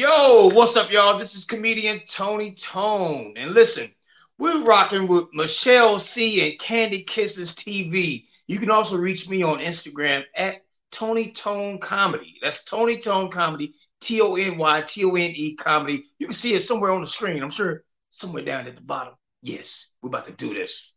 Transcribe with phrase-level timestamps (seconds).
[0.00, 1.18] Yo, what's up, y'all?
[1.18, 3.34] This is comedian Tony Tone.
[3.36, 3.90] And listen,
[4.38, 8.24] we're rocking with Michelle C and Candy Kisses TV.
[8.46, 12.38] You can also reach me on Instagram at Tony Tone Comedy.
[12.40, 16.02] That's Tony Tone Comedy, T O N Y T O N E Comedy.
[16.18, 17.42] You can see it somewhere on the screen.
[17.42, 19.12] I'm sure somewhere down at the bottom.
[19.42, 20.96] Yes, we're about to do this.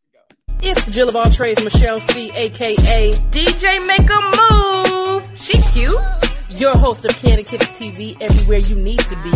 [0.62, 5.38] It's Jill of all trades, Michelle C, aka DJ Make a Move.
[5.38, 6.23] She cute.
[6.56, 9.32] Your host of Candy Kisses TV, everywhere you need to be.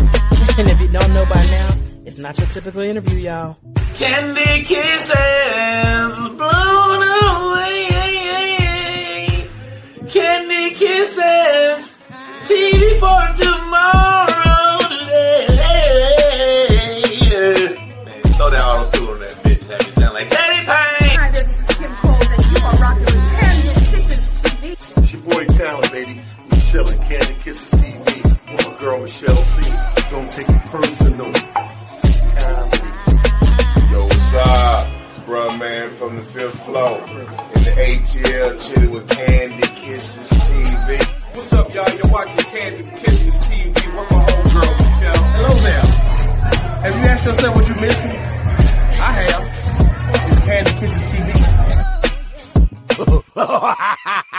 [0.60, 1.70] And if you don't know by now,
[2.06, 3.58] it's not your typical interview, y'all.
[3.96, 5.16] Candy kisses
[6.38, 7.88] blown away.
[10.08, 12.04] Candy kisses.
[12.46, 13.57] TV for tomorrow
[36.78, 37.48] the fifth floor.
[37.56, 41.04] In the ATL, chilling with Candy Kisses TV.
[41.34, 41.90] What's up, y'all?
[41.90, 45.24] You're watching Candy Kisses TV with my homegirl, Michelle.
[45.24, 45.86] Hello there.
[46.82, 48.12] Have you asked yourself what you're missing?
[48.12, 49.44] I have.
[50.32, 51.28] It's Candy Kisses TV.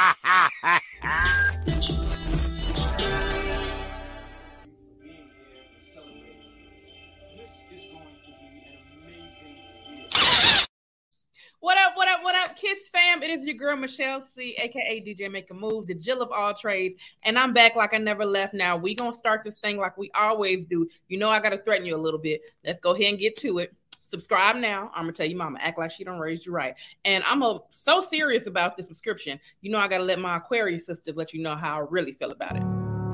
[13.39, 17.00] is your girl Michelle C, aka DJ Make a Move, the Jill of all trades,
[17.22, 18.55] and I'm back like I never left.
[18.55, 20.89] Now we gonna start this thing like we always do.
[21.08, 22.50] You know I gotta threaten you a little bit.
[22.64, 23.75] Let's go ahead and get to it.
[24.05, 24.91] Subscribe now.
[24.94, 26.78] I'm gonna tell you, Mama, act like she don't raise you right.
[27.05, 29.39] And I'm a, so serious about this subscription.
[29.61, 32.31] You know I gotta let my Aquarius sisters let you know how I really feel
[32.31, 32.62] about it.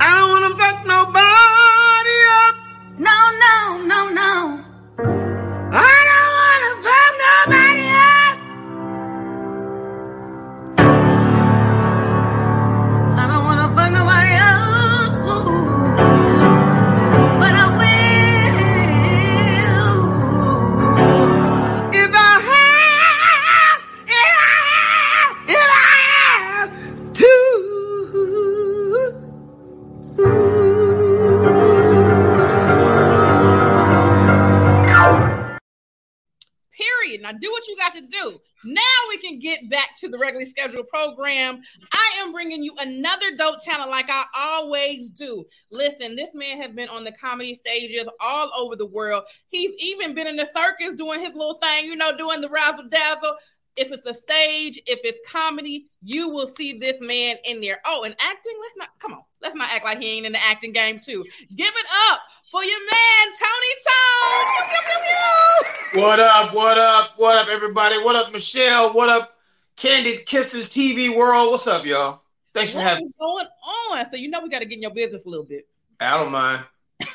[0.00, 2.56] I don't wanna fuck nobody up.
[2.98, 5.23] No, no, no, no.
[40.05, 41.61] To the regularly scheduled program.
[41.92, 45.45] I am bringing you another dope talent like I always do.
[45.70, 49.25] Listen, this man has been on the comedy stages all over the world.
[49.48, 52.89] He's even been in the circus doing his little thing, you know, doing the razzle
[52.91, 53.37] dazzle.
[53.77, 57.81] If it's a stage, if it's comedy, you will see this man in there.
[57.85, 60.45] Oh, and acting, let's not come on, let's not act like he ain't in the
[60.45, 61.25] acting game too.
[61.57, 62.20] Give it up
[62.53, 63.75] for your man, Tony
[65.97, 66.03] Tone.
[66.03, 66.55] What up?
[66.55, 67.14] What up?
[67.17, 67.97] What up, everybody?
[67.97, 68.93] What up, Michelle?
[68.93, 69.33] What up,
[69.77, 71.51] Candy Kisses TV world?
[71.51, 72.23] What's up, y'all?
[72.55, 73.46] Thanks for What having is going
[73.90, 74.11] on?
[74.11, 75.67] So you know we got to get in your business a little bit.
[76.01, 76.64] I don't mind.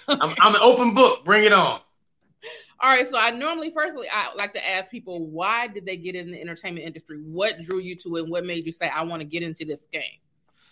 [0.07, 1.23] I'm, I'm an open book.
[1.23, 1.79] Bring it on.
[2.81, 3.07] All right.
[3.07, 6.41] So I normally, firstly, I like to ask people why did they get in the
[6.41, 7.17] entertainment industry?
[7.17, 8.23] What drew you to it?
[8.23, 10.03] And what made you say I want to get into this game?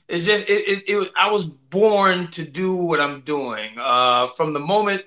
[0.08, 3.72] It's just it, it, it was I was born to do what I'm doing.
[3.78, 5.04] Uh, from the moment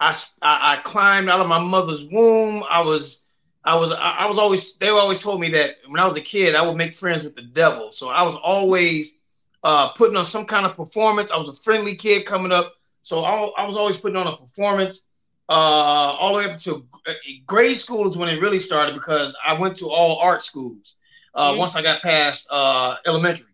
[0.00, 3.25] I I climbed out of my mother's womb, I was
[3.66, 6.22] I was I, I was always they always told me that when I was a
[6.22, 7.92] kid I would make friends with the devil.
[7.92, 9.20] So I was always
[9.64, 11.32] uh, putting on some kind of performance.
[11.32, 14.36] I was a friendly kid coming up, so I, I was always putting on a
[14.36, 15.08] performance.
[15.48, 15.52] Uh,
[16.18, 16.86] all the way up to
[17.46, 20.96] grade school is when it really started because I went to all art schools.
[21.34, 21.58] Uh, Mhm.
[21.58, 23.46] Once I got past uh, elementary.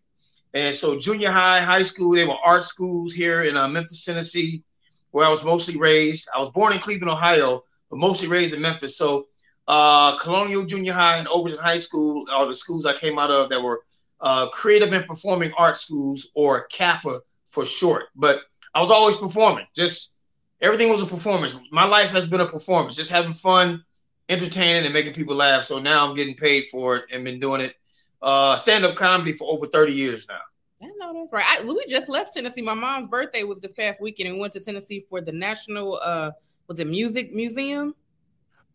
[0.53, 4.63] And so junior high, high school, they were art schools here in uh, Memphis, Tennessee,
[5.11, 6.27] where I was mostly raised.
[6.35, 8.97] I was born in Cleveland, Ohio, but mostly raised in Memphis.
[8.97, 9.27] So
[9.67, 13.49] uh, Colonial Junior High and Overton High School are the schools I came out of
[13.49, 13.81] that were
[14.21, 18.05] uh, creative and performing art schools, or CAPA for short.
[18.15, 18.39] But
[18.73, 19.65] I was always performing.
[19.75, 20.15] Just
[20.61, 21.59] everything was a performance.
[21.71, 22.95] My life has been a performance.
[22.95, 23.83] Just having fun,
[24.29, 25.63] entertaining, and making people laugh.
[25.63, 27.75] So now I'm getting paid for it and been doing it
[28.23, 30.39] uh, stand up comedy for over 30 years now.
[30.81, 31.45] I know that's right.
[31.45, 32.61] I, we just left Tennessee.
[32.61, 35.99] My mom's birthday was this past weekend, and we went to Tennessee for the National
[36.01, 36.31] uh
[36.67, 37.93] was it Music Museum?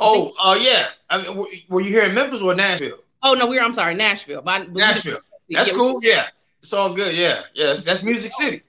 [0.00, 0.88] Oh, uh, yeah.
[1.10, 1.36] I mean,
[1.68, 2.98] were, you here in Memphis or Nashville?
[3.22, 3.64] Oh no, we are.
[3.64, 4.42] I'm sorry, Nashville.
[4.42, 5.18] My, Nashville.
[5.50, 5.98] That's Yeah, cool.
[6.02, 6.26] Yeah.
[6.60, 7.16] It's all good.
[7.16, 7.42] Yeah.
[7.54, 7.66] Yeah.
[7.66, 8.62] That's, that's Music City.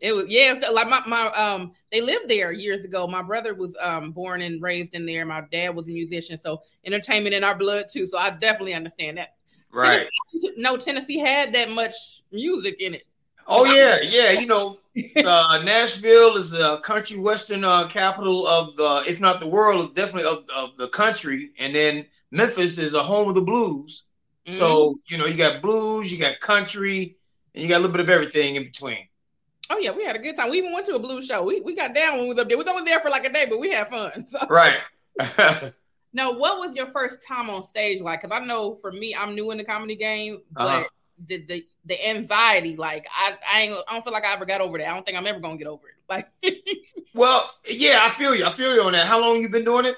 [0.00, 3.08] It was yeah, like my, my um they lived there years ago.
[3.08, 5.26] My brother was um born and raised in there.
[5.26, 8.06] My dad was a musician, so entertainment in our blood too.
[8.06, 9.34] So I definitely understand that.
[9.72, 10.08] Right.
[10.30, 13.07] Tennessee, no, Tennessee had that much music in it.
[13.48, 14.32] Oh yeah, yeah.
[14.32, 14.78] You know,
[15.24, 20.30] uh, Nashville is a country western uh, capital of the, if not the world, definitely
[20.30, 21.50] of, of the country.
[21.58, 24.04] And then Memphis is a home of the blues.
[24.46, 27.16] So you know, you got blues, you got country,
[27.54, 29.06] and you got a little bit of everything in between.
[29.70, 30.50] Oh yeah, we had a good time.
[30.50, 31.42] We even went to a blues show.
[31.42, 32.56] We we got down when we was up there.
[32.56, 34.24] We was only there for like a day, but we had fun.
[34.26, 34.38] So.
[34.48, 34.78] Right.
[36.12, 38.22] Now, what was your first time on stage like?
[38.22, 40.84] Because I know for me, I'm new in the comedy game, but Uh-huh.
[41.26, 44.60] The, the the anxiety, like I I ain't I don't feel like I ever got
[44.60, 44.88] over that.
[44.88, 45.94] I don't think I'm ever gonna get over it.
[46.08, 46.30] Like
[47.14, 48.46] well, yeah, I feel you.
[48.46, 49.06] I feel you on that.
[49.06, 49.96] How long you been doing it?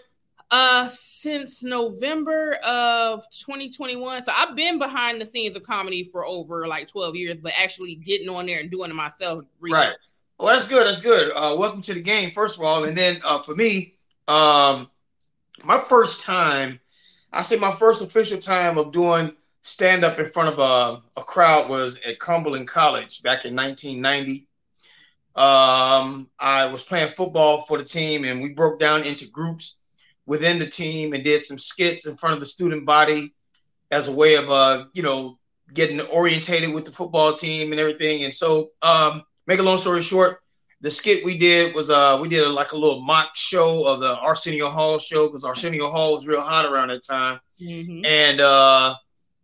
[0.50, 4.22] uh since November of 2021.
[4.25, 7.94] So I've been behind the scenes of comedy for over like 12 years, but actually
[7.96, 9.44] getting on there and doing it myself.
[9.61, 9.87] recently.
[9.88, 9.96] Right.
[10.38, 10.87] Well, that's good.
[10.87, 11.32] That's good.
[11.34, 13.96] Uh, welcome to the game, first of all, and then uh, for me,
[14.26, 14.88] um,
[15.62, 16.81] my first time,
[17.32, 21.24] I say my first official time of doing stand up in front of a, a
[21.24, 24.46] crowd was at Cumberland College back in 1990.
[25.36, 29.78] Um, I was playing football for the team, and we broke down into groups
[30.26, 33.32] within the team and did some skits in front of the student body
[33.90, 35.36] as a way of, uh, you know,
[35.72, 38.24] getting orientated with the football team and everything.
[38.24, 40.40] And so, um, make a long story short,
[40.80, 44.00] the skit we did was uh we did a, like a little mock show of
[44.00, 48.06] the Arsenio Hall show because Arsenio Hall was real hot around that time, Mhm.
[48.06, 48.94] and uh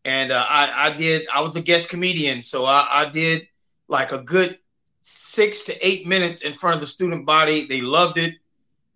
[0.07, 3.49] and uh, I I did I was a guest comedian, so I, I did
[3.89, 4.57] like a good
[5.03, 7.67] six to eight minutes in front of the student body.
[7.67, 8.35] They loved it.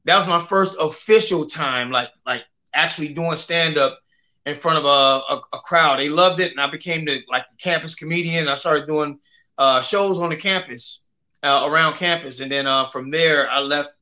[0.05, 3.99] That was my first official time, like like actually doing stand up
[4.47, 5.99] in front of a, a, a crowd.
[5.99, 8.47] They loved it, and I became the like the campus comedian.
[8.47, 9.19] I started doing
[9.59, 11.03] uh, shows on the campus,
[11.43, 13.97] uh, around campus, and then uh, from there I left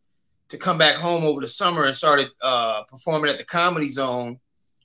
[0.51, 4.39] to come back home over the summer and started uh, performing at the Comedy Zone,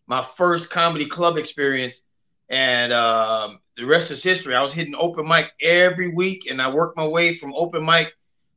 [0.07, 2.05] my first comedy club experience,
[2.53, 4.53] and um, the rest is history.
[4.53, 8.13] I was hitting open mic every week, and I worked my way from open mic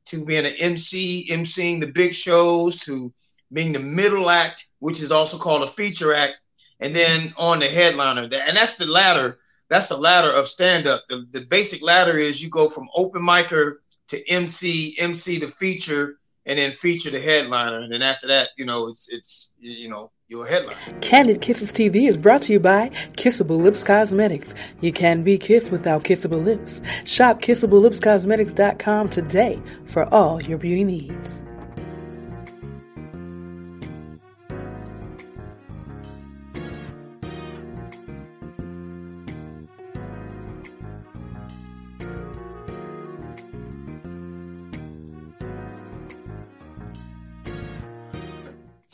[0.07, 3.11] to being an MC, emceeing the big shows, to
[3.55, 6.35] being the middle act, which is also called a feature act,
[6.81, 8.25] and then on the headliner.
[8.25, 9.39] And that's the ladder.
[9.71, 11.05] That's the ladder of stand up.
[11.09, 13.77] The, the basic ladder is you go from open micer
[14.09, 17.81] to MC, MC to feature, and then feature the headliner.
[17.81, 20.77] And then after that, you know, it's it's you know your headliner.
[21.01, 24.53] Candy Kisses TV is brought to you by Kissable Lips Cosmetics.
[24.81, 26.81] You can be kissed without kissable lips.
[27.05, 31.45] Shop kissablelipscosmetics.com today for all your beauty needs.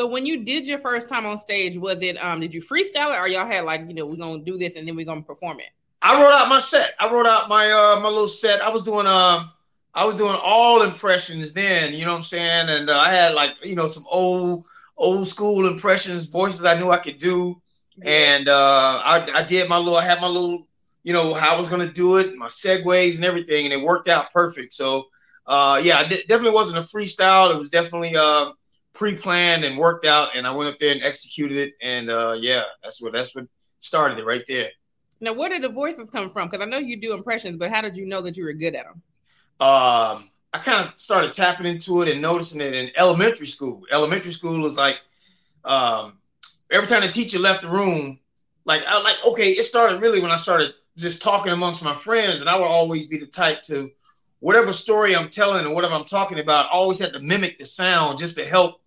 [0.02, 3.14] So when you did your first time on stage, was it um did you freestyle
[3.14, 5.22] it or y'all had like, you know, we're gonna do this and then we're gonna
[5.22, 5.68] perform it?
[6.02, 6.96] I wrote out my set.
[6.98, 8.60] I wrote out my uh my little set.
[8.62, 9.44] I was doing uh
[9.94, 12.68] I was doing all impressions then, you know what I'm saying?
[12.68, 14.64] And uh, I had like, you know, some old
[14.96, 17.62] old school impressions, voices I knew I could do.
[18.04, 20.66] And uh I I did my little I had my little,
[21.04, 24.08] you know, how I was gonna do it, my segues and everything, and it worked
[24.08, 24.74] out perfect.
[24.74, 25.04] So
[25.46, 27.52] uh yeah, it definitely wasn't a freestyle.
[27.52, 28.50] It was definitely uh
[28.94, 32.64] pre-planned and worked out and I went up there and executed it and uh yeah,
[32.82, 33.46] that's what that's what
[33.80, 34.70] started it right there.
[35.20, 36.48] Now, where did the voices come from?
[36.48, 38.74] Because I know you do impressions, but how did you know that you were good
[38.74, 39.02] at them?
[39.60, 43.84] um, I kind of started tapping into it and noticing it in elementary school.
[43.92, 44.98] Elementary school was like,
[45.64, 46.18] um,
[46.70, 48.20] every time the teacher left the room,
[48.66, 52.40] like I like okay, it started really when I started just talking amongst my friends,
[52.42, 53.90] and I would always be the type to
[54.40, 57.66] whatever story I'm telling or whatever I'm talking about, I always had to mimic the
[57.66, 58.81] sound just to help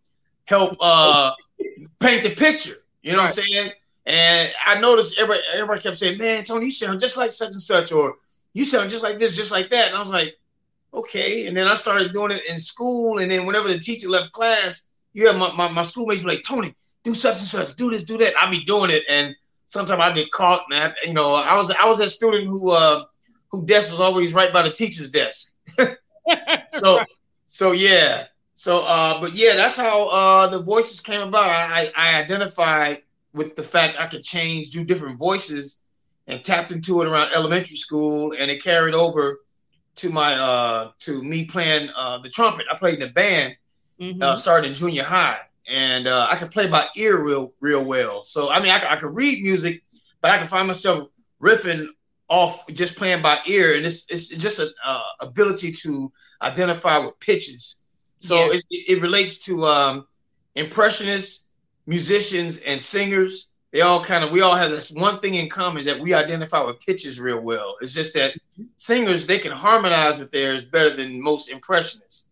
[0.45, 1.31] help uh
[1.99, 2.75] paint the picture.
[3.01, 3.71] You know what I'm saying?
[4.05, 7.61] And I noticed everybody everybody kept saying, "Man, Tony, you sound just like such and
[7.61, 8.15] such," or
[8.53, 10.37] "You sound just like this, just like that." And I was like,
[10.93, 14.31] "Okay." And then I started doing it in school, and then whenever the teacher left
[14.31, 16.69] class, you have my, my, my schoolmates be like, "Tony,
[17.03, 19.35] do such and such, do this, do that." I'd be doing it, and
[19.67, 20.93] sometimes I get caught, man.
[21.03, 23.05] You know, I was I was that student who uh
[23.49, 25.51] who desk was always right by the teacher's desk.
[26.69, 26.99] so
[27.47, 28.25] so yeah.
[28.55, 31.49] So uh but yeah, that's how uh the voices came about.
[31.49, 35.83] I, I identified with the fact I could change, do different voices
[36.27, 39.39] and tapped into it around elementary school and it carried over
[39.97, 42.67] to my uh to me playing uh the trumpet.
[42.71, 43.55] I played in the band
[43.99, 44.21] Mm-hmm.
[44.21, 45.39] uh starting in junior high.
[45.69, 48.23] And uh, I could play by ear real real well.
[48.23, 49.83] So I mean I, could- I could read music,
[50.21, 51.09] but I can find myself
[51.41, 51.87] riffing
[52.29, 57.19] off just playing by ear, and it's it's just an uh, ability to identify with
[57.19, 57.81] pitches.
[58.27, 58.57] So Yeah.
[58.57, 60.07] it, it, relates to um,
[60.55, 61.49] impressionists,
[61.85, 63.49] musicians, and singers.
[63.71, 66.13] they all kind of we all have this one thing in common is that we
[66.13, 67.75] identify with pitches real well.
[67.81, 68.33] It's just that
[68.77, 72.29] singers they can harmonize with theirs better than most impressionists.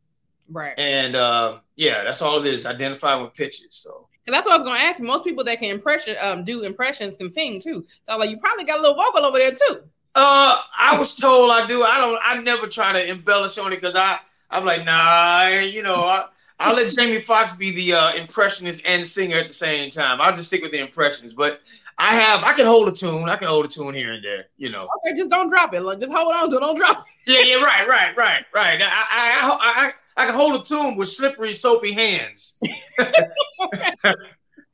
[0.50, 0.78] Right.
[0.78, 2.66] And uh, yeah, that's all it is.
[2.66, 3.76] Identifying with pitches.
[3.76, 5.02] So And that's what I was going to ask.
[5.02, 7.86] Most people that can impression um do impressions can sing too.
[8.08, 9.84] So like you probably got a little vocal over there too.
[10.16, 11.82] Uh, I was told I do.
[11.84, 12.20] I don't.
[12.22, 14.20] I never try to embellish on it because I.
[14.54, 15.48] I'm like, nah.
[15.48, 16.26] You know, I,
[16.60, 20.22] I'll let Jamie Foxx be the uh, impressionist and singer at the same time.
[20.22, 21.34] I'll just stick with the impressions.
[21.34, 21.62] But
[21.98, 22.44] I have.
[22.44, 23.30] I can hold a tune.
[23.30, 24.46] I can hold a tune here and there.
[24.58, 24.82] You know.
[24.82, 25.82] Okay, just don't drop it.
[25.82, 26.60] Like, just hold on to it.
[26.60, 27.06] Don't drop it.
[27.26, 27.40] Yeah.
[27.40, 27.64] Yeah.
[27.64, 27.88] Right.
[27.88, 28.16] Right.
[28.16, 28.46] Right.
[28.54, 28.82] Right.
[28.82, 28.86] I.
[28.86, 29.42] I.
[29.42, 29.86] I.
[29.88, 32.60] I, I can hold a tune with slippery, soapy hands.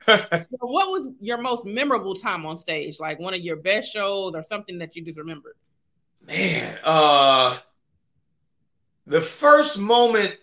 [0.09, 2.99] So what was your most memorable time on stage?
[2.99, 5.53] Like one of your best shows or something that you just remembered?
[6.27, 7.59] Man, uh
[9.09, 10.37] the first moment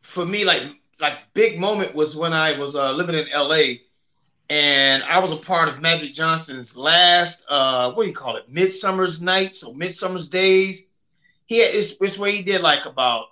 [0.00, 0.62] for me, like
[1.00, 3.78] like big moment was when I was uh, living in LA
[4.50, 8.48] and I was a part of Magic Johnson's last uh what do you call it?
[8.48, 10.88] Midsummer's nights or Midsummer's days.
[11.46, 13.26] He had this this way he did like about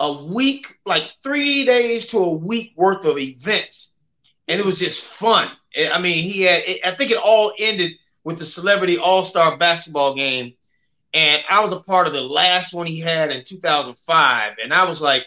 [0.00, 3.98] a week, like three days to a week worth of events.
[4.46, 5.50] And it was just fun.
[5.92, 7.92] I mean, he had I think it all ended
[8.24, 10.54] with the celebrity all-star basketball game
[11.14, 14.56] and I was a part of the last one he had in 2005.
[14.62, 15.26] And I was like,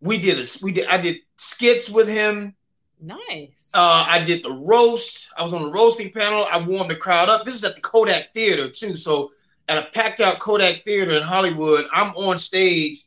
[0.00, 2.54] we did a we did I did skits with him.
[3.02, 3.70] Nice.
[3.72, 5.30] Uh, I did the roast.
[5.36, 6.46] I was on the roasting panel.
[6.50, 7.44] I warmed the crowd up.
[7.44, 8.94] This is at the Kodak Theater too.
[8.94, 9.32] So
[9.68, 13.02] at a packed out Kodak Theater in Hollywood, I'm on stage,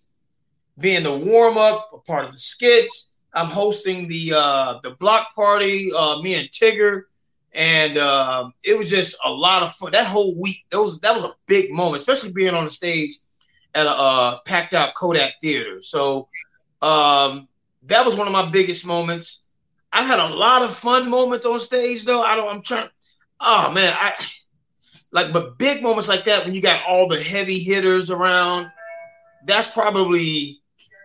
[0.80, 3.16] being the warm up, a part of the skits.
[3.34, 5.92] I'm hosting the uh, the block party.
[5.96, 7.04] Uh, me and Tigger
[7.56, 9.92] and uh, it was just a lot of fun.
[9.92, 13.18] That whole week, that was that was a big moment, especially being on the stage
[13.76, 15.82] at a uh, packed out Kodak Theater.
[15.82, 16.28] So
[16.82, 17.48] um,
[17.84, 19.48] that was one of my biggest moments.
[19.92, 22.24] I had a lot of fun moments on stage, though.
[22.24, 22.50] I don't.
[22.50, 22.90] I'm trying.
[23.40, 24.14] Oh man, I
[25.12, 28.68] like, but big moments like that when you got all the heavy hitters around.
[29.46, 30.62] That's probably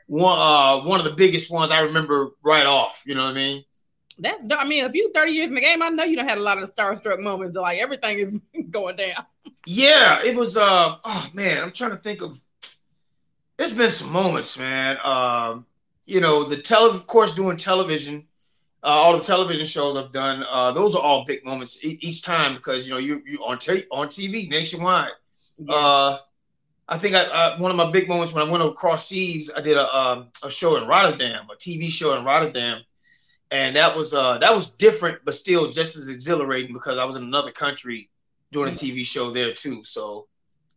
[0.06, 3.02] one uh, one of the biggest ones I remember right off.
[3.06, 3.64] You know what I mean?
[4.18, 6.38] That's I mean, if you 30 years in the game, I know you don't had
[6.38, 7.56] a lot of starstruck moments.
[7.56, 8.18] Like everything
[8.54, 9.24] is going down.
[9.66, 12.40] Yeah, it was uh oh man, I'm trying to think of
[13.58, 14.96] it's been some moments, man.
[15.04, 15.66] Um,
[16.06, 18.24] you know, the tele of course doing television,
[18.82, 22.22] uh, all the television shows I've done, uh, those are all big moments e- each
[22.22, 25.10] time because you know you you on t- on TV nationwide.
[25.58, 25.74] Yeah.
[25.74, 26.18] Uh
[26.88, 29.60] I think I, uh, one of my big moments when I went across seas, I
[29.60, 32.82] did a um, a show in Rotterdam, a TV show in Rotterdam,
[33.50, 37.16] and that was uh that was different, but still just as exhilarating because I was
[37.16, 38.10] in another country
[38.52, 39.82] doing a TV show there too.
[39.84, 40.26] So,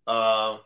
[0.08, 0.58] uh,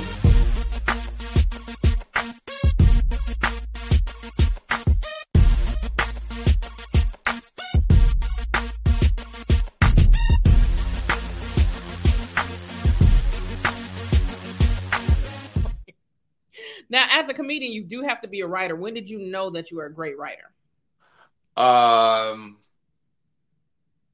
[16.92, 18.76] Now as a comedian, you do have to be a writer.
[18.76, 20.52] When did you know that you were a great writer?
[21.56, 22.58] Um,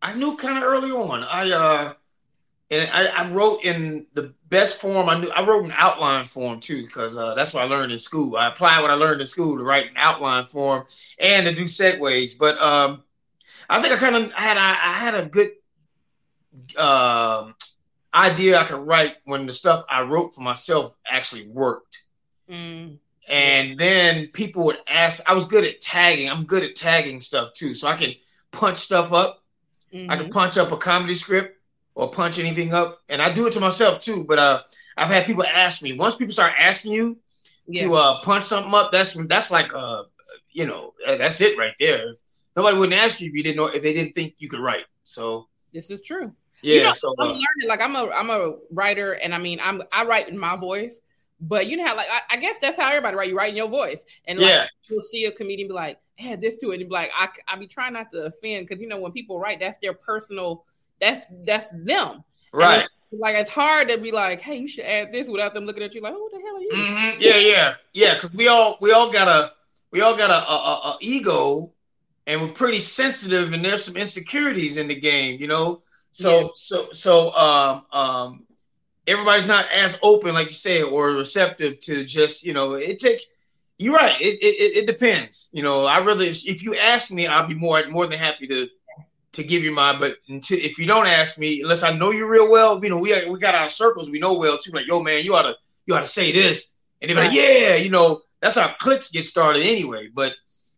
[0.00, 1.24] I knew kind of early on.
[1.24, 1.94] I uh,
[2.70, 5.08] and I, I wrote in the best form.
[5.08, 7.98] I knew I wrote in outline form too because uh, that's what I learned in
[7.98, 8.36] school.
[8.36, 10.84] I applied what I learned in school to write in outline form
[11.18, 12.38] and to do segues.
[12.38, 13.02] But um,
[13.68, 15.48] I think I kind of had I, I had a good
[16.78, 17.54] um
[18.14, 22.07] idea I could write when the stuff I wrote for myself actually worked.
[22.50, 22.98] Mm.
[23.28, 25.28] And then people would ask.
[25.28, 26.30] I was good at tagging.
[26.30, 28.14] I'm good at tagging stuff too, so I can
[28.52, 29.42] punch stuff up.
[29.92, 30.18] I Mhm.
[30.18, 31.58] can punch up a comedy script
[31.94, 34.24] or punch anything up, and I do it to myself too.
[34.26, 34.62] But uh,
[34.96, 35.92] I've had people ask me.
[35.94, 37.18] Once people start asking you
[37.66, 37.82] Yeah.
[37.84, 40.04] to uh, punch something up, that's that's like uh,
[40.52, 42.14] you know, that's it right there.
[42.56, 44.84] Nobody wouldn't ask you if you didn't know if they didn't think you could write.
[45.04, 46.32] So this is true.
[46.62, 47.68] yeah, you know, so I'm uh, learning.
[47.68, 50.94] Like I'm a I'm a writer, and I mean I'm I write in my voice.
[51.40, 53.28] But you know how like I, I guess that's how everybody write.
[53.28, 54.66] You write in your voice, and like Yeah.
[54.88, 57.56] you'll see a comedian be like, "Add this to it," and be like, "I I
[57.56, 60.64] be trying not to offend because you know when people write, that's their personal.
[61.00, 62.24] That's that's them.
[62.52, 62.78] Right.
[62.78, 65.82] it's- like it's hard to be like, "Hey, you should add this," without them looking
[65.82, 67.20] at you like, "Who the hell are you?" Mhm.
[67.20, 68.14] Yeah, yeah, yeah.
[68.14, 69.52] Because we all we all got a
[69.92, 71.72] we all got a, a, a, a ego,
[72.26, 75.82] and we're pretty sensitive, and there's some insecurities in the game, you know.
[76.12, 76.46] So Yeah.
[76.56, 78.46] so so um um
[79.08, 82.74] everybody's not as open, like you say, or receptive to just you know.
[82.74, 83.26] It takes.
[83.78, 84.20] You're right.
[84.20, 85.50] It, it it depends.
[85.52, 88.68] You know, I really if you ask me, I'll be more more than happy to
[89.32, 89.98] to give you mine.
[89.98, 92.98] But until, if you don't ask me, unless I know you real well, you know,
[92.98, 94.72] we we got our circles we know well too.
[94.72, 95.54] Like, yo, man, you ought to
[95.86, 99.24] you ought to say this, and they're like, yeah, you know, that's how clicks get
[99.24, 100.08] started anyway.
[100.12, 100.34] But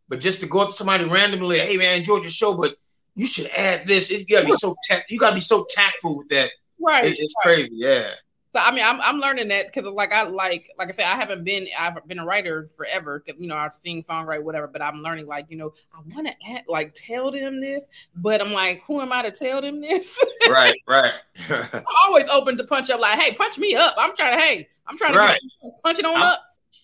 [0.09, 2.75] but just to go up to somebody randomly, hey man, enjoyed your show, but
[3.15, 4.11] you should add this.
[4.11, 6.51] It, you gotta be so tact, you gotta be so tactful with that.
[6.81, 7.07] Right.
[7.07, 8.11] It- it's crazy, yeah.
[8.53, 11.15] So I mean, I'm I'm learning that because like I like like I said, I
[11.15, 14.67] haven't been I've been a writer forever you know I've sing, songwrite, whatever.
[14.67, 17.85] But I'm learning like you know I want to act like tell them this,
[18.17, 20.19] but I'm like, who am I to tell them this?
[20.51, 21.13] right, right.
[21.49, 22.99] I'm always open to punch up.
[23.01, 23.95] Like, hey, punch me up.
[23.97, 25.41] I'm trying to hey, I'm trying to Right.
[25.63, 26.41] get, punch it on I'm- up.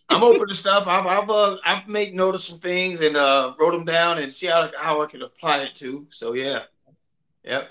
[0.08, 0.86] I'm open to stuff.
[0.86, 4.32] I've I've uh, I've made note of some things and uh, wrote them down and
[4.32, 6.06] see how how I can apply it to.
[6.10, 6.60] So yeah,
[7.42, 7.70] yep.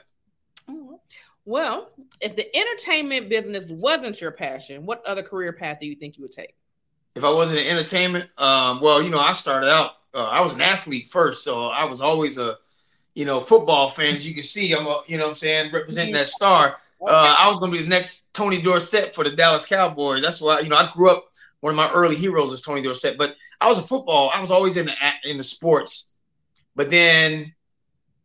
[1.46, 1.90] Well,
[2.22, 6.24] if the entertainment business wasn't your passion, what other career path do you think you
[6.24, 6.56] would take?
[7.16, 9.92] If I wasn't in entertainment, um, well, you know, I started out.
[10.14, 12.58] Uh, I was an athlete first, so I was always a,
[13.14, 14.16] you know, football fan.
[14.16, 16.78] As you can see, I'm a, you know, what I'm saying, representing that star.
[17.02, 20.22] Uh, I was going to be the next Tony Dorsett for the Dallas Cowboys.
[20.22, 21.26] That's why, you know, I grew up.
[21.62, 24.30] One of my early heroes was Tony Dorsett, but I was a football.
[24.32, 26.12] I was always in the in the sports,
[26.76, 27.55] but then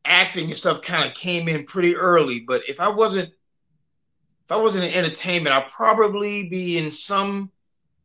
[0.05, 2.41] acting and stuff kind of came in pretty early.
[2.41, 7.51] But if I wasn't, if I wasn't in entertainment, I'd probably be in some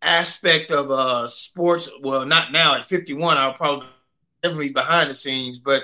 [0.01, 1.89] aspect of uh sports.
[2.01, 3.37] Well, not now at 51.
[3.37, 3.87] I'll probably
[4.43, 5.83] definitely be behind the scenes, but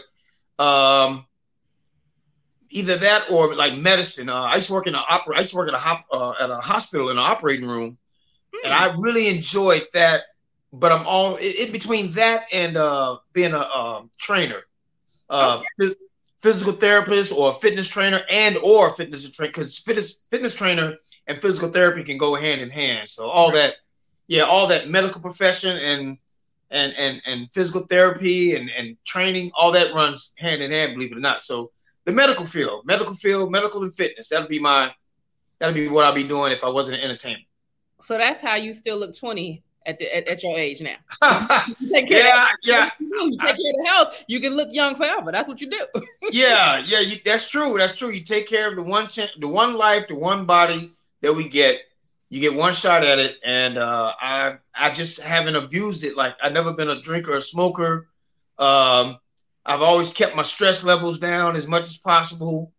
[0.59, 1.25] um
[2.71, 4.29] either that or like medicine.
[4.29, 5.37] Uh, I used to work in an opera.
[5.37, 7.97] I used to work at a hop, uh, at a hospital in an operating room,
[8.63, 10.23] and I really enjoyed that.
[10.73, 14.61] But I'm all in between that and uh, being a um, trainer,
[15.31, 15.95] uh, phys-
[16.39, 20.95] physical therapist or fitness trainer, and or fitness trainer because fitness fitness trainer
[21.27, 23.07] and physical therapy can go hand in hand.
[23.07, 23.75] So all that,
[24.27, 26.17] yeah, all that medical profession and
[26.69, 30.93] and and and physical therapy and and training, all that runs hand in hand.
[30.93, 31.41] Believe it or not.
[31.41, 31.71] So
[32.05, 34.29] the medical field, medical field, medical and fitness.
[34.29, 34.93] That'll be my,
[35.59, 37.45] that'll be what I'll be doing if I wasn't in entertainment.
[38.01, 40.95] So that's how you still look 20 at the at, at your age now.
[41.79, 44.23] You take care yeah, of, yeah, You take care of the health.
[44.27, 45.31] You can look young forever.
[45.31, 45.85] That's what you do.
[46.31, 46.99] yeah, yeah.
[46.99, 47.77] You, that's true.
[47.77, 48.09] That's true.
[48.09, 50.91] You take care of the one, ch- the one life, the one body
[51.21, 51.81] that we get.
[52.29, 56.15] You get one shot at it, and uh, I, I just haven't abused it.
[56.15, 58.07] Like I've never been a drinker or a smoker.
[58.57, 59.19] Um,
[59.65, 62.71] I've always kept my stress levels down as much as possible.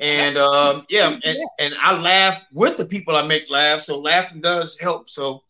[0.00, 3.80] And um, yeah, and, and I laugh with the people I make laugh.
[3.80, 5.08] So laughing does help.
[5.08, 5.44] So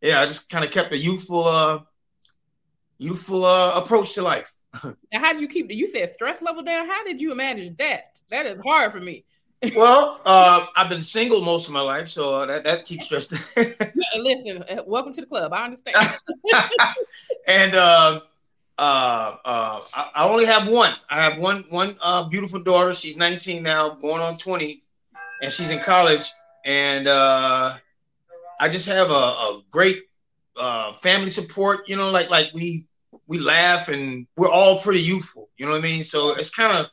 [0.00, 1.80] yeah, I just kind of kept a youthful, uh,
[2.98, 4.52] youthful uh, approach to life.
[5.12, 5.74] Now, how do you keep the?
[5.74, 6.86] You said stress level down.
[6.86, 8.20] How did you manage that?
[8.30, 9.24] That is hard for me.
[9.76, 13.30] well, uh, I've been single most of my life, so uh, that that keeps stress.
[13.56, 15.52] Listen, uh, welcome to the club.
[15.52, 15.96] I understand.
[17.48, 18.20] and uh,
[18.78, 20.94] uh, uh, I, I only have one.
[21.10, 22.94] I have one one uh, beautiful daughter.
[22.94, 24.82] She's 19 now, going on 20,
[25.42, 26.30] and she's in college.
[26.64, 27.76] And uh,
[28.60, 30.02] I just have a, a great
[30.56, 31.88] uh, family support.
[31.88, 32.86] You know, like like we
[33.26, 35.48] we laugh and we're all pretty youthful.
[35.56, 36.02] You know what I mean?
[36.02, 36.86] So it's kind of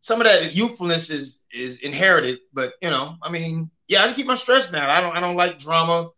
[0.00, 4.26] some of that youthfulness is is inherited, but you know, I mean, yeah, I keep
[4.26, 4.88] my stress down.
[4.88, 6.10] I don't I don't like drama.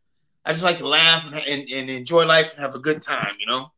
[0.44, 3.34] I just like to laugh and, and, and enjoy life and have a good time.
[3.38, 3.72] You know.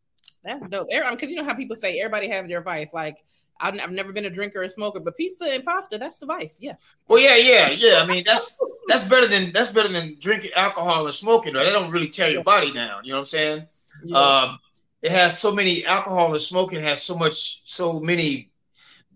[0.44, 0.88] That's dope.
[0.88, 2.92] Because you know how people say everybody has their vice.
[2.92, 3.24] Like
[3.62, 6.58] I've, I've never been a drinker or smoker, but pizza and pasta, that's the vice.
[6.60, 6.74] Yeah.
[7.08, 8.02] Well, yeah, yeah, yeah.
[8.02, 11.54] I mean, that's that's better than that's better than drinking alcohol and smoking.
[11.54, 11.64] Right?
[11.64, 13.04] They don't really tear your body down.
[13.04, 13.66] You know what I'm saying?
[14.04, 14.18] Yeah.
[14.18, 14.58] Um,
[15.02, 18.50] it has so many alcohol and smoking has so much, so many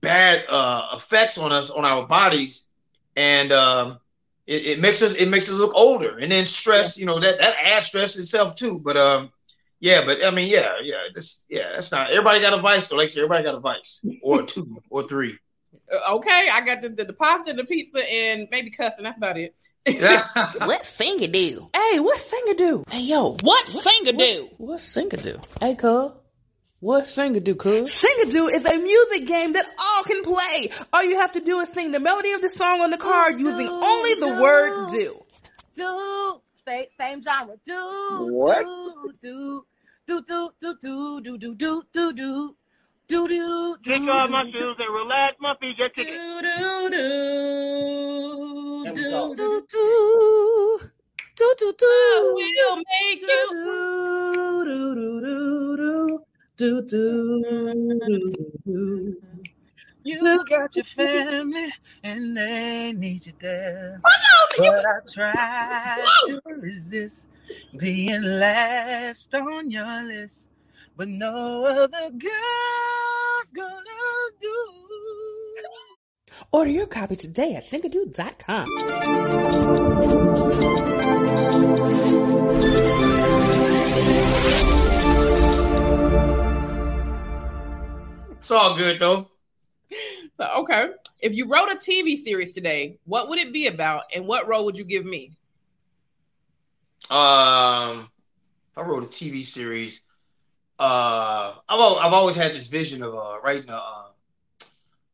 [0.01, 2.69] bad uh, effects on us on our bodies,
[3.17, 3.99] and um,
[4.47, 7.41] it, it makes us it makes us look older, and then stress, you know, that
[7.41, 8.81] that adds stress itself too.
[8.85, 9.31] But um,
[9.81, 12.89] yeah, but I mean, yeah, yeah, this, yeah, that's not everybody got a vice.
[12.89, 15.37] So like I said, everybody got a vice or two or three.
[16.11, 19.05] Okay, I got the, the, the pasta, the pizza, and maybe cussing.
[19.05, 19.55] That's about it.
[20.67, 21.71] What singer do?
[21.73, 22.85] Hey, what singer do?
[22.91, 24.49] Hey, yo, What singer do?
[24.57, 25.39] what singer do?
[25.61, 26.11] Hey, cuz.
[26.81, 27.93] What singer do, cuz?
[27.93, 30.71] Singer do is a music game that all can play.
[30.93, 33.01] All you have to do is sing the melody of the song on the oh,
[33.01, 35.23] card using only the word do.
[35.77, 37.57] do same same genre.
[37.65, 38.65] Do What?
[38.65, 39.65] do do
[40.07, 42.57] do do do do do do do do do
[43.09, 45.77] do do Kick off my shoes and relax my feet.
[45.79, 46.15] Just kick it.
[48.85, 49.35] That was all.
[49.35, 50.81] do do
[51.37, 51.87] do do do
[52.35, 53.23] We'll make
[58.67, 59.26] you.
[60.07, 61.73] You got your family
[62.05, 64.01] and they need you there.
[64.57, 67.27] But I try to resist
[67.77, 70.47] being last on your list.
[70.97, 73.83] But no other girl's gonna
[74.41, 74.87] do.
[76.53, 78.67] Order your copy today at singadude.com.
[88.39, 89.29] It's all good though.
[90.39, 90.89] So, okay,
[91.21, 94.65] if you wrote a TV series today, what would it be about, and what role
[94.67, 95.33] would you give me?
[97.11, 98.11] Um,
[98.77, 100.05] I wrote a TV series.
[100.79, 104.05] Uh, I've I've always had this vision of uh, writing a uh,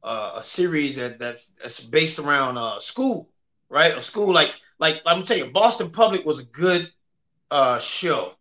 [0.03, 3.29] uh, a series that that's that's based around uh school,
[3.69, 3.97] right?
[3.97, 6.91] A school like like I'm gonna tell you, Boston Public was a good
[7.51, 8.35] uh show.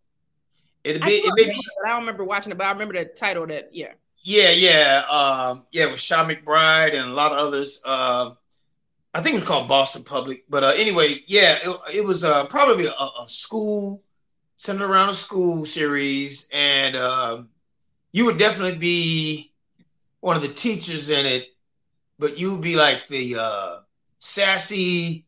[0.83, 1.65] It it do may be remember it.
[1.85, 3.47] I don't remember watching it, but I remember the title.
[3.47, 7.81] That yeah, yeah yeah um yeah with Chi McBride and a lot of others.
[7.85, 8.31] Uh,
[9.13, 12.45] I think it was called Boston Public, but uh, anyway, yeah, it, it was uh,
[12.45, 14.03] probably a, a school
[14.55, 17.49] centered around a school series, and um,
[18.13, 19.51] you would definitely be
[20.21, 21.47] one of the teachers in it,
[22.19, 23.79] but you would be like the uh,
[24.19, 25.25] sassy.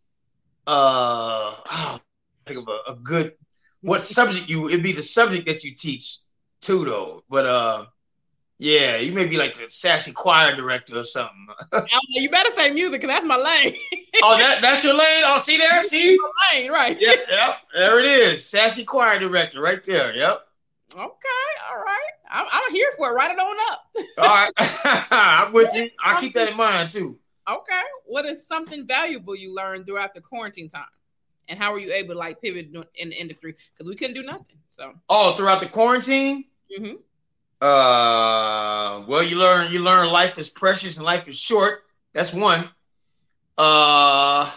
[0.66, 2.00] Uh, oh,
[2.48, 3.34] think of a, a good
[3.82, 6.20] what subject you it'd be the subject that you teach
[6.62, 7.86] too though, but uh,
[8.64, 11.48] yeah, you may be like the sassy choir director or something.
[11.74, 13.76] I you better say music, cause that's my lane.
[14.24, 15.24] oh, that that's your lane.
[15.26, 16.18] Oh, see there, see.
[16.18, 17.00] my lane, right?
[17.00, 17.56] Yep, yep.
[17.74, 18.50] There it is.
[18.50, 20.16] Sassy choir director right there.
[20.16, 20.48] Yep.
[20.94, 21.00] Okay,
[21.70, 22.12] all right.
[22.32, 23.14] I'm, I'm here for it.
[23.16, 23.82] Write it on up.
[24.18, 24.52] All right.
[25.12, 25.90] I'm with you.
[26.04, 27.18] I'll keep that in mind too.
[27.50, 27.82] Okay.
[28.06, 30.86] What is something valuable you learned throughout the quarantine time?
[31.50, 33.56] And how were you able to like pivot in the industry?
[33.78, 34.58] Because we couldn't do nothing.
[34.78, 36.46] So Oh, throughout the quarantine?
[36.80, 37.00] Mhm.
[37.64, 41.80] Uh well you learn you learn life is precious and life is short.
[42.14, 42.70] That's one.
[43.58, 44.52] Uh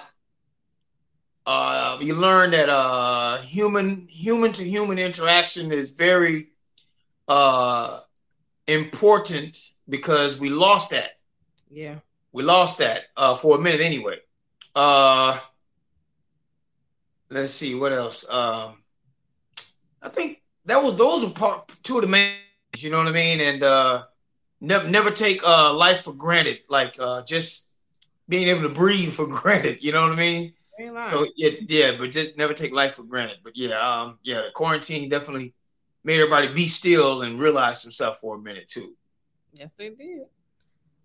[1.46, 6.46] uh you learn that uh human human to human interaction is very
[7.28, 8.00] uh
[8.66, 9.56] important
[9.88, 11.10] because we lost that.
[11.70, 11.98] yeah.
[12.32, 14.18] We lost that uh, for a minute anyway.
[14.74, 15.38] Uh,
[17.30, 18.28] let's see what else.
[18.30, 18.82] Um,
[20.02, 22.45] I think that was those were part two of the main.
[22.82, 23.40] You know what I mean?
[23.40, 24.04] And uh,
[24.60, 26.58] never never take uh, life for granted.
[26.68, 27.68] Like uh, just
[28.28, 29.82] being able to breathe for granted.
[29.82, 30.52] You know what I mean?
[31.00, 33.38] So yeah, yeah, but just never take life for granted.
[33.42, 35.54] But yeah, um, yeah, the quarantine definitely
[36.04, 38.94] made everybody be still and realize some stuff for a minute too.
[39.52, 40.26] Yes, they did.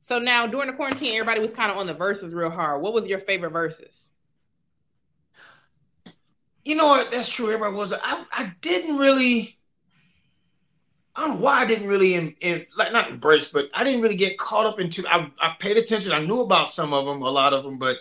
[0.04, 2.82] So now during the quarantine, everybody was kind of on the verses real hard.
[2.82, 4.12] What was your favorite verses?
[6.66, 7.12] You know what?
[7.12, 7.48] That's true.
[7.48, 7.94] Everybody was.
[7.94, 9.58] I, I didn't really.
[11.16, 14.02] I don't know why I didn't really in, in, like not embrace, but I didn't
[14.02, 15.04] really get caught up into.
[15.10, 16.14] I, I paid attention.
[16.14, 17.98] I knew about some of them, a lot of them, but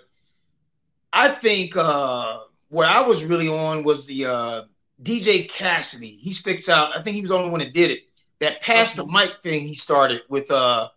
[1.12, 4.62] I think uh, what I was really on was the uh,
[5.03, 6.18] DJ Cassidy.
[6.20, 6.96] He sticks out.
[6.96, 8.01] I think he was the only one that did it.
[8.38, 10.88] That pass the mic thing he started with uh,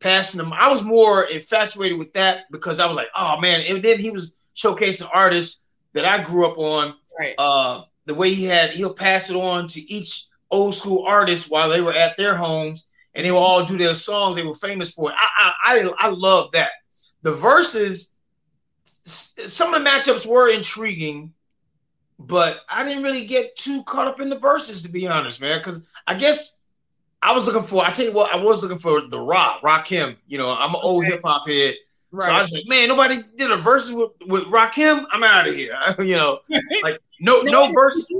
[0.00, 0.52] passing them.
[0.52, 3.62] I was more infatuated with that because I was like, oh man.
[3.68, 6.94] And then he was showcasing artists that I grew up on.
[7.18, 7.34] Right.
[7.38, 11.68] Uh, the way he had, he'll pass it on to each old school artists while
[11.68, 14.92] they were at their homes, and they will all do their songs they were famous
[14.92, 15.12] for.
[15.12, 16.70] I I I, I love that.
[17.22, 18.14] The verses,
[19.04, 21.32] some of the matchups were intriguing,
[22.18, 25.58] but I didn't really get too caught up in the verses to be honest, man.
[25.58, 26.60] Because I guess
[27.22, 27.84] I was looking for.
[27.84, 30.16] I tell you what, I was looking for the rock, rock him.
[30.26, 31.74] You know, I'm an old hip hop head.
[32.12, 32.26] Right.
[32.26, 35.04] So I was like, man, nobody did a verses with, with Rakim.
[35.12, 35.76] I'm out of here.
[35.98, 36.40] you know,
[36.82, 38.10] like no No, no verse.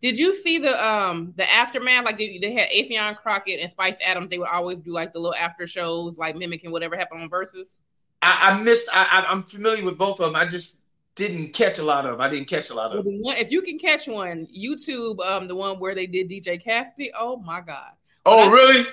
[0.00, 2.04] Did you see the um the aftermath?
[2.04, 4.30] Like they, they had Affion Crockett and Spice Adams.
[4.30, 7.76] They would always do like the little after shows, like mimicking whatever happened on verses.
[8.22, 8.88] I, I missed.
[8.92, 10.36] I, I I'm familiar with both of them.
[10.36, 10.82] I just
[11.16, 12.20] didn't catch a lot of.
[12.20, 13.04] I didn't catch a lot of.
[13.06, 17.12] if you can catch one, YouTube, um, the one where they did DJ Cassidy.
[17.18, 17.92] Oh my god,
[18.26, 18.84] Oh, really?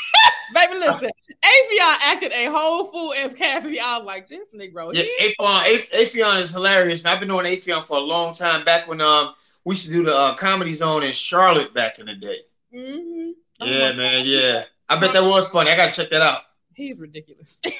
[0.54, 1.10] baby, listen,
[1.44, 3.80] Affion acted a whole fool as Cassidy.
[3.80, 4.92] I was like, this Negro.
[4.92, 7.04] Yeah, Affion, Affion is hilarious.
[7.04, 8.64] I've been knowing Affion for a long time.
[8.64, 9.32] Back when um
[9.64, 12.38] we used to do the uh, comedy zone in Charlotte back in the day.
[12.74, 13.32] Mhm.
[13.60, 14.26] Oh yeah, my man.
[14.26, 15.70] Yeah, I bet that was funny.
[15.70, 16.42] I gotta check that out.
[16.74, 17.60] He's ridiculous.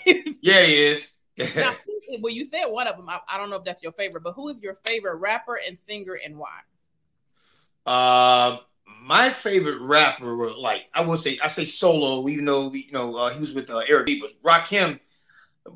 [0.40, 1.18] Yeah, he is.
[1.36, 1.74] now,
[2.20, 3.08] well, you said one of them.
[3.08, 5.78] I, I don't know if that's your favorite, but who is your favorite rapper and
[5.78, 6.60] singer and why?
[7.86, 8.58] Uh,
[9.02, 13.14] my favorite rapper, were, like I would say, I say solo, even though you know
[13.16, 14.20] uh, he was with uh, Eric B.
[14.20, 15.00] But Rakim,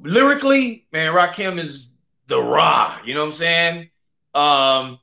[0.01, 1.93] lyrically, man, Rakim is
[2.27, 2.99] the raw.
[3.05, 3.91] You know what I'm saying?
[4.35, 4.99] Um,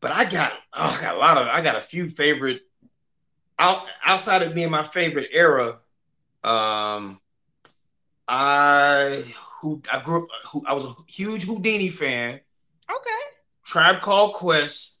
[0.00, 2.62] but I got, oh, I got a lot of, I got a few favorite.
[3.58, 5.78] Out, outside of being my favorite era,
[6.44, 7.18] um,
[8.28, 9.24] I
[9.60, 12.40] who I grew up, who I was a huge Whodini fan.
[12.90, 13.10] Okay.
[13.64, 15.00] Tribe Called Quest.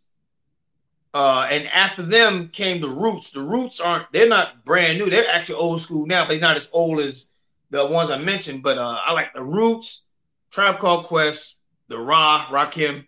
[1.14, 3.30] Uh, and after them came the Roots.
[3.30, 5.08] The Roots aren't they're not brand new.
[5.08, 7.32] They're actually old school now, but they're not as old as
[7.70, 8.62] the ones I mentioned.
[8.62, 10.06] But uh, I like the Roots,
[10.50, 13.06] Tribe Called Quest, the Ra, Rakim,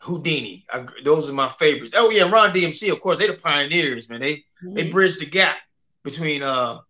[0.00, 0.64] Whodini.
[0.72, 1.92] I, those are my favorites.
[1.96, 4.20] Oh yeah, Run DMC, of course, they're the pioneers, man.
[4.20, 4.92] They they Mhm.
[4.92, 5.56] bridged the gap
[6.04, 6.80] between uh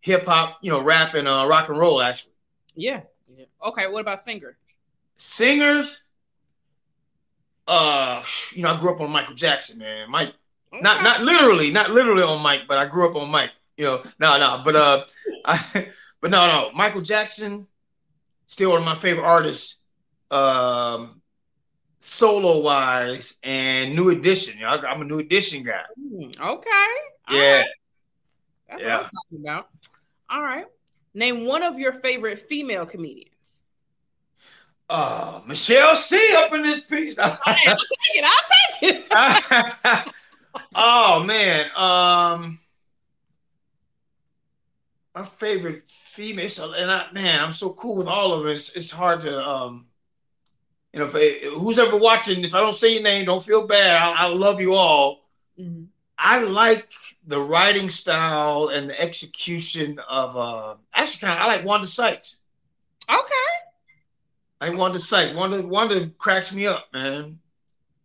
[0.00, 2.32] hip hop, you know, rap and uh rock and roll actually.
[2.74, 3.02] Yeah.
[3.36, 3.44] yeah.
[3.64, 3.86] Okay.
[3.88, 4.56] What about singer?
[5.16, 6.02] Singers,
[7.66, 8.22] uh,
[8.54, 10.10] you know, I grew up on Michael Jackson, man.
[10.10, 10.32] Mike,
[10.72, 13.50] not not literally, not literally on Mike, but I grew up on Mike.
[13.76, 15.04] You know, no, no, but uh,
[15.44, 15.88] I,
[16.20, 17.66] but no, no, Michael Jackson,
[18.46, 19.80] still one of my favorite artists,
[20.30, 21.20] um,
[21.98, 24.58] solo wise, and New Edition.
[24.58, 25.82] You know, I'm a New Edition guy.
[25.98, 26.86] Hmm, Okay.
[27.30, 27.64] Yeah, right.
[28.68, 28.96] That's Yeah.
[28.96, 29.68] what I'm talking about.
[30.30, 30.66] All right.
[31.14, 33.34] Name one of your favorite female comedians.
[34.90, 37.18] uh, Michelle C up in this piece.
[37.18, 37.66] I'll take
[38.14, 38.24] it.
[38.24, 40.14] I'll take it.
[40.74, 42.58] oh man, um,
[45.14, 48.52] my favorite female, and I, man, I'm so cool with all of it.
[48.52, 49.87] It's, it's hard to, um,
[50.98, 53.96] you know, if who's ever watching, if I don't say your name, don't feel bad.
[53.96, 55.24] I, I love you all.
[55.58, 55.86] Mhm.
[56.18, 56.88] I like
[57.26, 62.42] the writing style and the execution of, uh, actually, kind of, I like Wanda Sykes.
[63.08, 63.54] Okay.
[64.60, 65.34] I like Wanda Sykes.
[65.36, 67.38] Wanda, Wanda cracks me up, man.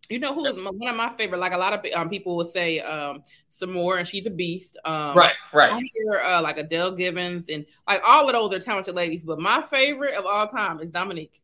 [0.08, 1.38] You know who is my- one of my favorite?
[1.38, 4.76] Like a lot of um, people will say um, Sommore, and she's a beast.
[4.84, 5.72] Um, Right, right.
[5.72, 9.40] I hear uh, like Adele Givens and like all of those are talented ladies, but
[9.40, 11.40] my favorite of all time is Dominique.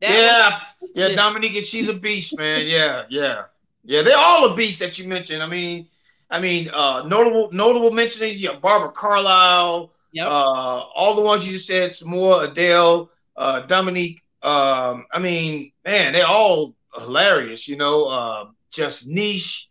[0.00, 2.66] That yeah, was- yeah, Dominique, she's a beast, man.
[2.66, 3.42] Yeah, yeah,
[3.84, 4.02] yeah.
[4.02, 5.42] They're all a beast that you mentioned.
[5.42, 5.88] I mean,
[6.30, 10.26] I mean, uh, notable, notable mentioning, yeah, Barbara Carlisle, Yep.
[10.26, 14.22] uh, all the ones you just said, Sommore, Adele, uh, Dominique.
[14.42, 17.68] Um, I mean, man, they're all hilarious.
[17.68, 19.68] You know, uh, just niche.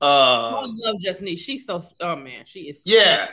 [0.00, 1.36] I Uh, love Justine.
[1.36, 2.82] She's so oh man, she is.
[2.84, 3.30] yeah,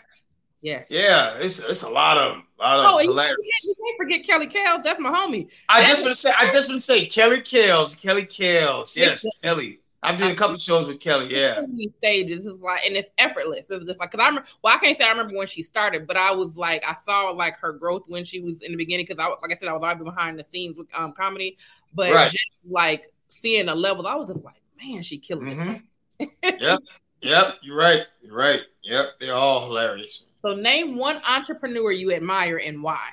[0.61, 0.89] Yes.
[0.89, 1.33] yeah.
[1.39, 3.37] It's it's a lot of lot of Oh, you, hilarious.
[3.39, 4.83] you can't, you can't forget Kelly Kales.
[4.83, 5.49] That's my homie.
[5.69, 9.23] I just want to say, I just want to say, Kelly Kales, Kelly Kales, yes,
[9.23, 9.37] Yes.
[9.43, 9.79] Kelly.
[10.03, 11.27] I've done a couple shows with Kelly.
[11.29, 11.61] Yeah,
[11.99, 13.67] stages is like, and it's effortless.
[13.69, 16.07] It's just like, cause I remember, well, I can't say I remember when she started,
[16.07, 19.05] but I was like, I saw like her growth when she was in the beginning.
[19.05, 21.55] Cause I, like I said, I was already behind the scenes with um comedy,
[21.93, 22.31] but Right.
[22.31, 25.81] just like seeing the levels, I was just like, man, she killing it.
[26.19, 26.31] Mhm.
[26.59, 26.79] yep,
[27.21, 27.55] yep.
[27.61, 28.03] You're right.
[28.23, 28.61] You're right.
[28.83, 30.25] Yep, they're all hilarious.
[30.41, 33.09] So name one entrepreneur you admire and why.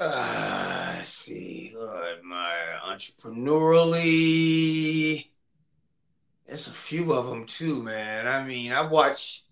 [0.00, 1.72] Uh, let's see.
[1.74, 5.26] What my entrepreneurially,
[6.46, 8.26] there's a few of them too, man.
[8.26, 9.42] I mean, I watch.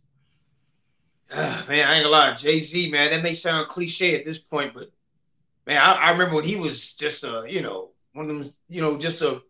[1.31, 3.11] Uh, man, I ain't gonna lie, Jay Z, man.
[3.11, 4.89] That may sound cliche at this point, but
[5.67, 8.81] man, I, I remember when he was just a, you know, one of them, you
[8.81, 9.41] know, just a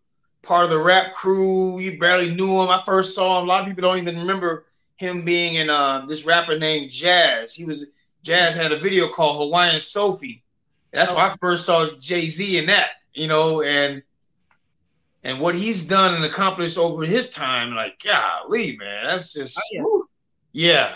[0.43, 1.81] part of the rap crew.
[1.81, 2.69] You barely knew him.
[2.69, 3.45] I first saw him.
[3.45, 4.67] A lot of people don't even remember
[5.01, 7.57] him being in uh, this rapper named Jaz.
[7.57, 7.87] He was
[8.23, 10.45] Jaz had a video called Hawaiian Sophie.
[10.93, 14.03] That's why I first saw Jay Z in that, you know, and
[15.25, 20.07] and what he's done and accomplished over his time, like golly, man, that's just Oh,
[20.53, 20.73] yeah.
[20.73, 20.95] yeah,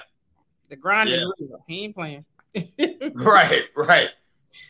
[0.69, 1.25] The grind Yeah.
[1.67, 2.27] He ain't playing.
[3.15, 4.11] right, right.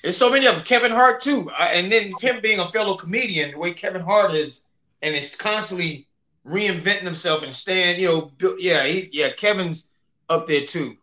[0.02, 0.64] There's so many of them.
[0.64, 4.62] Kevin Hart too, and then him being a fellow comedian, the way Kevin Hart is,
[5.02, 6.06] and is constantly
[6.46, 9.90] reinventing himself and staying, you know, bu- yeah, he, yeah, Kevin's
[10.28, 10.96] up there too.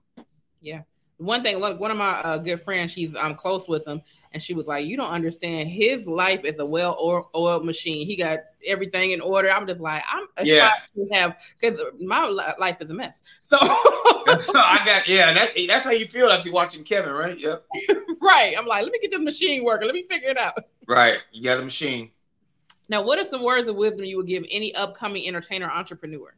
[0.62, 0.82] Yeah.
[1.18, 4.02] one thing, look, one of my uh, good friends, she's I'm close with him,
[4.32, 5.70] and she was like, "You don't understand.
[5.70, 8.06] His life is a well oiled machine.
[8.08, 10.72] He got everything in order." I'm just like, I'm Yeah.
[10.96, 12.28] to have because my
[12.60, 13.22] life is a mess.
[13.42, 15.34] So I got yeah.
[15.34, 17.38] That, that's how you feel after watching Kevin, right?
[17.40, 17.66] Yep.
[18.22, 19.88] right, I'm like, let me get this machine working.
[19.88, 20.54] Let me figure it out.
[20.88, 21.18] Right.
[21.32, 22.12] You got a machine.
[22.92, 26.36] Now, what are some words of wisdom you would give any upcoming entertainer or entrepreneur?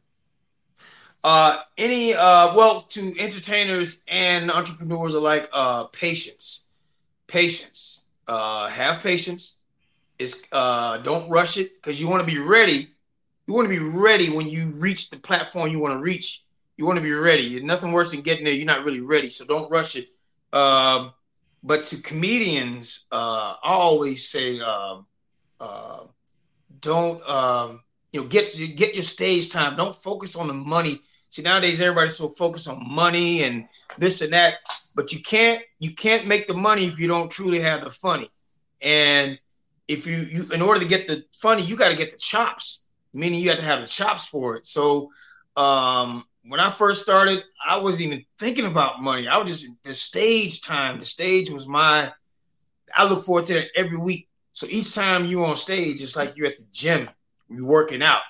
[1.24, 6.66] Uh, any uh, well, to entertainers and entrepreneurs alike, uh, patience,
[7.26, 8.06] patience.
[8.28, 9.56] Uh, have patience.
[10.18, 12.88] It's uh, don't rush it because you want to be ready.
[13.48, 16.44] You want to be ready when you reach the platform you want to reach.
[16.76, 17.60] You want to be ready.
[17.62, 18.54] Nothing worse than getting there.
[18.54, 20.08] You're not really ready, so don't rush it.
[20.56, 21.12] Um,
[21.64, 25.06] but to comedians, uh, I always say, um,
[25.60, 26.04] uh,
[26.84, 27.80] don't um,
[28.12, 29.76] you know get get your stage time.
[29.76, 31.00] Don't focus on the money.
[31.30, 33.66] See nowadays everybody's so focused on money and
[33.98, 34.56] this and that,
[34.94, 38.28] but you can't you can't make the money if you don't truly have the funny.
[38.82, 39.38] And
[39.88, 42.86] if you you in order to get the funny, you got to get the chops.
[43.12, 44.66] Meaning you have to have the chops for it.
[44.66, 45.10] So
[45.56, 49.28] um, when I first started, I wasn't even thinking about money.
[49.28, 51.00] I was just the stage time.
[51.00, 52.12] The stage was my.
[52.94, 54.28] I look forward to it every week.
[54.54, 57.08] So each time you on stage, it's like you're at the gym,
[57.50, 58.22] you're working out.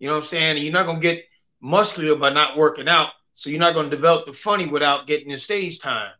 [0.00, 0.58] You know what I'm saying?
[0.58, 1.24] You're not gonna get
[1.60, 3.10] muscular by not working out.
[3.34, 6.12] So you're not gonna develop the funny without getting the stage time.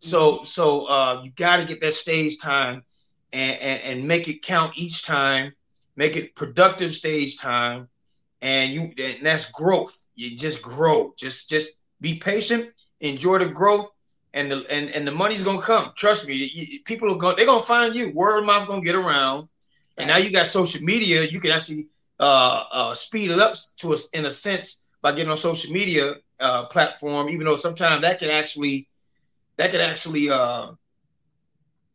[0.00, 2.84] So so uh, you got to get that stage time
[3.32, 5.54] and, and and make it count each time.
[5.96, 7.88] Make it productive stage time,
[8.42, 10.06] and you and that's growth.
[10.16, 11.14] You just grow.
[11.18, 12.70] Just just be patient.
[13.00, 13.90] Enjoy the growth,
[14.32, 15.92] and the and, and the money's gonna come.
[15.96, 16.34] Trust me.
[16.34, 18.12] You- people are gonna They're gonna find you.
[18.14, 19.48] Word of mouth gonna get around.
[19.96, 21.22] And now you got social media.
[21.24, 21.88] You can actually
[22.20, 26.14] uh, uh, speed it up to us in a sense by getting on social media
[26.40, 27.28] uh, platform.
[27.30, 28.88] Even though sometimes that can actually
[29.56, 30.72] that can actually uh,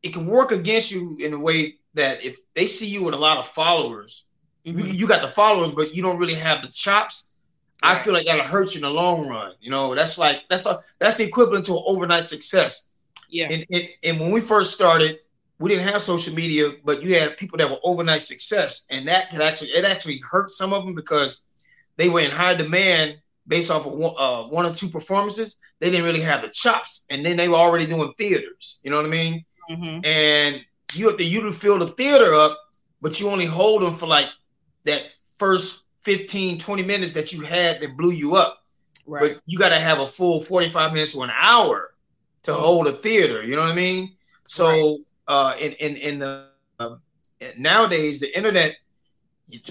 [0.03, 3.17] it can work against you in a way that if they see you with a
[3.17, 4.27] lot of followers,
[4.63, 7.32] you, you got the followers, but you don't really have the chops.
[7.83, 9.53] I feel like that'll hurt you in the long run.
[9.61, 12.87] You know, that's like that's a, that's the equivalent to an overnight success.
[13.29, 13.49] Yeah.
[13.51, 15.19] And, and and when we first started,
[15.59, 19.29] we didn't have social media, but you had people that were overnight success, and that
[19.29, 21.43] could actually it actually hurt some of them because
[21.97, 25.59] they were in high demand based off of one, uh, one or two performances.
[25.79, 28.79] They didn't really have the chops, and then they were already doing theaters.
[28.83, 29.45] You know what I mean?
[29.69, 30.03] Mm-hmm.
[30.03, 30.61] and
[30.93, 32.59] you have to you to fill the theater up,
[33.01, 34.27] but you only hold them for like
[34.83, 35.03] that
[35.37, 38.59] first 15, 20 minutes that you had that blew you up.
[39.05, 39.33] Right.
[39.33, 41.93] But you got to have a full 45 minutes to an hour
[42.43, 43.43] to hold a theater.
[43.43, 44.13] You know what I mean?
[44.47, 46.47] So uh, in in in the
[46.79, 46.95] uh,
[47.57, 48.75] nowadays the internet,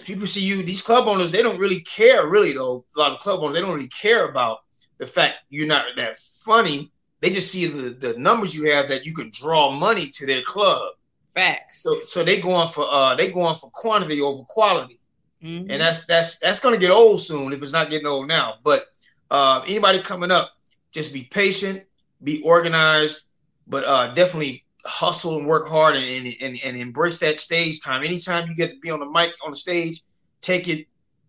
[0.04, 0.62] people see you.
[0.62, 2.84] These club owners they don't really care really though.
[2.96, 4.58] A lot of club owners they don't really care about
[4.98, 6.90] the fact you're not that funny.
[7.20, 10.42] They just see the, the numbers you have that you can draw money to their
[10.42, 10.94] club.
[11.34, 11.82] Facts.
[11.82, 14.96] So so they going for uh they going for quantity over quality,
[15.42, 15.66] Mhm.
[15.68, 18.54] and that's that's that's gonna get old soon if it's not getting old now.
[18.62, 18.86] But
[19.30, 20.52] uh, anybody coming up,
[20.92, 21.84] just be patient,
[22.22, 23.24] be organized,
[23.66, 28.02] but uh, definitely hustle and work hard and, and and and embrace that stage time.
[28.04, 30.00] Anytime you get to be on the mic on the stage,
[30.40, 30.86] take it.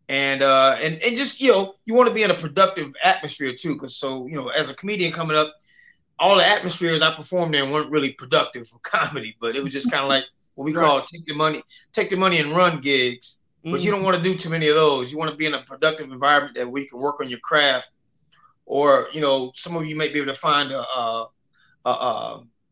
[0.09, 3.53] And uh and, and just you know you want to be in a productive atmosphere
[3.57, 5.53] too because so you know as a comedian coming up
[6.19, 9.91] all the atmospheres I performed in weren't really productive for comedy, but it was just
[9.91, 11.61] kind of like what we call take the money,
[11.93, 13.42] take the money and run gigs.
[13.71, 15.11] But you don't want to do too many of those.
[15.11, 17.89] You want to be in a productive environment that we can work on your craft,
[18.65, 21.25] or you know, some of you may be able to find a a,
[21.85, 21.89] a,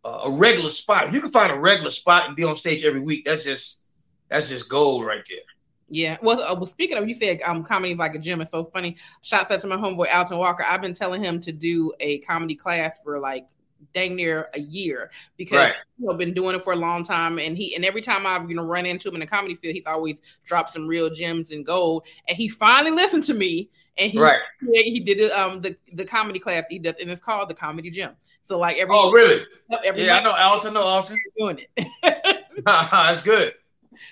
[0.04, 1.08] a, a regular spot.
[1.08, 3.86] If you can find a regular spot and be on stage every week, that's just
[4.27, 5.39] that's just gold right there.
[5.88, 6.17] Yeah.
[6.21, 8.41] Well, uh, well, speaking of, you said um, comedy is like a gym.
[8.41, 8.95] It's so funny.
[9.21, 10.63] Shout out to my homeboy Alton Walker.
[10.63, 13.47] I've been telling him to do a comedy class for like
[13.94, 15.76] dang near a year because Right.
[16.00, 17.39] you know, been doing it for a long time.
[17.39, 19.76] And he and every time I've you know run into him in the comedy field,
[19.76, 22.06] he's always dropped some real gems and gold.
[22.28, 23.70] And he finally listened to me.
[23.98, 24.39] And he Right.
[24.72, 27.89] he, he did um the the comedy class he does, and it's called the Comedy
[27.91, 28.12] Gym.
[28.44, 29.44] So like every Oh, really?
[29.84, 30.74] Every Yeah, I know Alton.
[30.74, 31.17] Know Alton.
[31.38, 32.46] doing it.
[32.65, 33.54] That's good.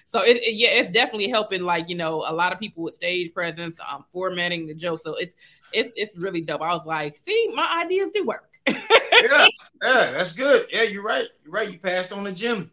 [0.05, 1.61] So it, it- yeah, it's definitely helping.
[1.63, 5.01] Like you know, a lot of people with stage presence, um, formatting the joke.
[5.03, 5.33] So it's
[5.71, 6.61] it's it's really dope.
[6.61, 8.49] I was like, see, my ideas do work.
[8.67, 9.47] yeah,
[9.81, 10.67] yeah, that's good.
[10.71, 11.27] Yeah, you're right.
[11.43, 11.71] You're right.
[11.71, 12.71] You passed on the gym.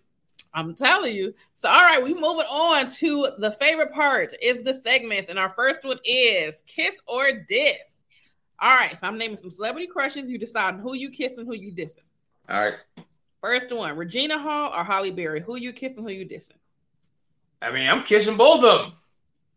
[0.54, 1.34] I'm telling you.
[1.56, 5.52] So all right, we moving on to the favorite part is the segments, and our
[5.56, 8.02] first one is kiss or diss.
[8.58, 10.30] All right, so I'm naming some celebrity crushes.
[10.30, 12.04] You decide who you kissing, who you dissing.
[12.48, 12.74] All right.
[13.42, 15.40] First one, Regina Hall or Halle Berry.
[15.40, 16.56] Who you kissing, who you dissing.
[17.60, 18.92] I mean, I'm kissing both of them.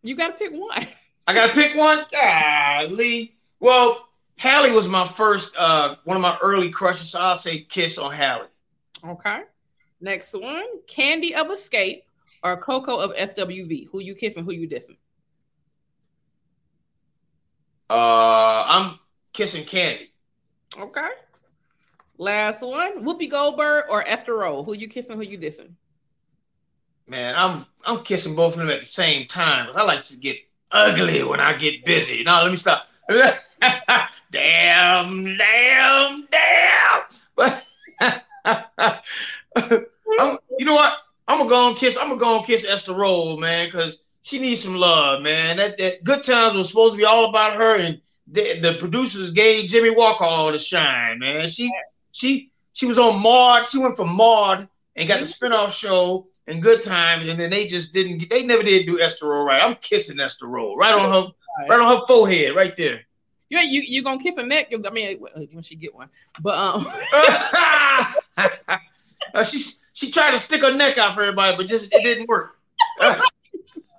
[0.04, 0.86] You got to pick one.
[1.30, 2.06] I gotta pick one.
[2.16, 3.36] Ah, Lee.
[3.60, 4.09] Well,
[4.40, 7.12] Halle was my first, uh, one of my early crushes.
[7.12, 8.48] So I'll say kiss on Halle.
[9.06, 9.42] Okay.
[10.00, 12.04] Next one, Kandi of Xscape
[12.42, 13.90] or Coco of SWV.
[13.92, 14.46] Who you kissing?
[14.46, 14.96] Who you dissing?
[17.90, 18.98] Uh, I'm
[19.34, 20.08] kissing Kandi.
[20.78, 21.10] Okay.
[22.18, 24.64] Last one, Whoopi Goldberg or Esther Rolle.
[24.64, 25.18] Who you kissing?
[25.18, 25.72] Who you dissing?
[27.08, 29.70] Man, I'm I'm kissing both of them at the same time.
[29.76, 30.38] I like to get
[30.72, 32.24] ugly when I get busy.
[32.24, 32.88] No, let me stop.
[34.32, 37.02] damn, damn, damn.
[37.36, 37.66] But
[40.20, 40.94] I'm, you know what?
[41.28, 41.98] I'm gonna go and kiss.
[41.98, 45.58] I'm gonna go and kiss Esther Rolle, man, because she needs some love, man.
[45.58, 49.32] That, that Good Times was supposed to be all about her, and the, the producers
[49.32, 51.48] gave Jimmie Walker all the shine, man.
[51.48, 51.72] She
[52.12, 53.66] she she was on Maude.
[53.66, 55.46] She went from Maude and got the mm-hmm.
[55.54, 58.30] spinoff show and Good Times, and then they just didn't.
[58.30, 59.62] They never did do Esther Rolle right.
[59.62, 61.32] I'm kissing Esther Rolle right on her,
[61.70, 63.02] right on her forehead, right there.
[63.50, 64.72] Yeah, you you gonna kiss her neck?
[64.72, 65.20] I mean,
[65.52, 66.10] when she get one,
[66.42, 66.88] but um,
[69.34, 69.60] Uh, she
[69.94, 72.58] she tried to stick her neck out for everybody, but just it didn't work.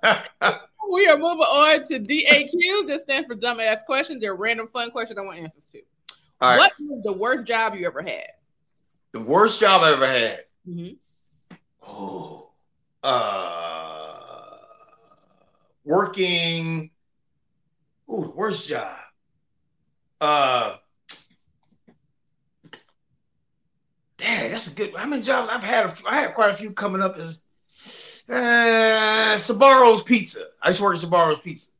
[0.91, 2.87] we are moving on to DAQ.
[2.87, 4.21] This stands for dumbass questions.
[4.21, 5.81] They're random fun questions I want answers to.
[6.41, 6.57] All right.
[6.57, 8.27] What was the worst job you ever had?
[9.11, 10.39] The worst job I ever had.
[10.67, 10.97] Mhm.
[11.87, 12.49] Oh,
[13.03, 14.57] uh,
[15.83, 16.91] working.
[18.09, 18.97] Ooh, the worst job.
[20.21, 20.77] Uh,
[24.17, 24.95] dang, that's a good.
[24.95, 25.87] How many jobs I've had?
[25.87, 27.17] a- I had quite a few coming up.
[27.17, 27.41] As
[28.29, 30.45] uh, Sbarro's Pizza.
[30.61, 31.71] I used to work at Sbarro's Pizza.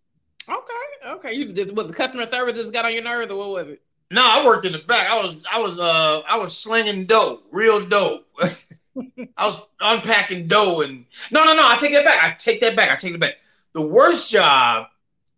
[0.50, 1.34] Okay, okay.
[1.34, 3.82] You just was the customer service that got on your nerves, or what was it?
[4.10, 5.10] No, I worked in the back.
[5.10, 8.24] I was, I was, uh, I was slinging dough, real dough.
[8.42, 11.66] I was unpacking dough, and no, no, no.
[11.66, 12.22] I take that back.
[12.22, 12.90] I take that back.
[12.90, 13.36] I take it back.
[13.74, 14.88] The worst job,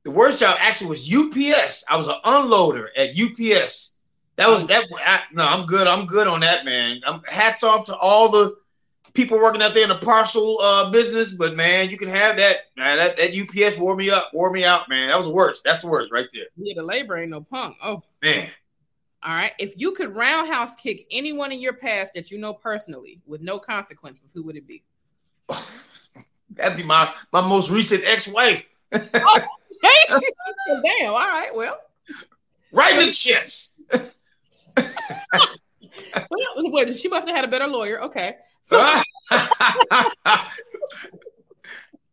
[0.03, 1.85] the worst job actually was UPS.
[1.89, 3.99] I was an unloader at UPS.
[4.35, 4.85] That was that.
[5.05, 5.87] I, no, I'm good.
[5.87, 7.01] I'm good on that, man.
[7.05, 8.55] I'm, hats off to all the
[9.13, 11.33] people working out there in the parcel uh, business.
[11.33, 12.71] But man, you can have that.
[12.75, 15.09] Man, that that UPS wore me up, wore me out, man.
[15.09, 15.63] That was the worst.
[15.63, 17.77] That's the worst right there, Yeah, the labor ain't no punk.
[17.83, 18.49] Oh, man.
[19.23, 19.53] all right.
[19.59, 23.59] If you could roundhouse kick anyone in your past that you know personally with no
[23.59, 24.83] consequences, who would it be?
[26.49, 28.67] That'd be my my most recent ex-wife.
[29.83, 29.89] Hey,
[30.99, 31.11] damn.
[31.11, 31.53] All right.
[31.53, 31.79] Well,
[32.73, 33.79] Right in the chest.
[33.93, 34.09] well,
[36.71, 38.01] wait, she must have had a better lawyer.
[38.01, 38.37] Okay.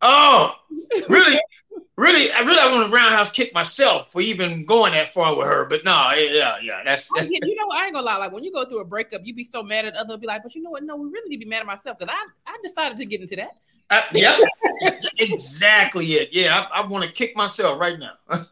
[0.03, 0.55] oh,
[1.09, 1.41] really?
[1.97, 2.31] Really?
[2.33, 5.67] I really I want to roundhouse kick myself for even going that far with her.
[5.67, 8.17] But no, yeah, yeah, that's I you know, I ain't gonna lie.
[8.17, 10.19] Like when you go through a breakup, you be so mad at others.
[10.19, 10.83] Be like, but you know what?
[10.83, 13.23] No, we really need to be mad at myself because I I decided to get
[13.23, 13.57] into that.
[13.91, 14.39] Uh, yeah,
[15.19, 16.31] exactly it.
[16.33, 18.13] Yeah, I, I want to kick myself right now.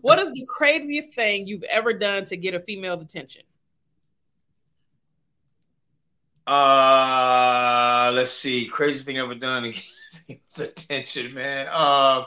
[0.00, 3.42] what is the craziest thing you've ever done to get a female's attention?
[6.46, 8.68] Uh, let's see.
[8.68, 9.82] Craziest thing I've ever done to
[10.28, 11.66] get attention, man.
[11.70, 12.24] Uh,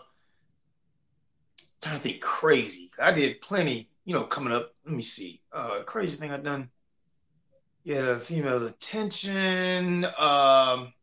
[1.81, 2.91] trying to think crazy.
[2.99, 4.73] I did plenty, you know, coming up.
[4.85, 5.41] Let me see.
[5.53, 6.69] Uh, crazy thing I've done.
[7.85, 10.05] Yeah, female attention.
[10.17, 10.93] Um,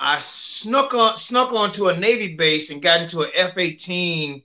[0.00, 4.42] I snuck on snuck onto a Navy base and got into an F eighteen,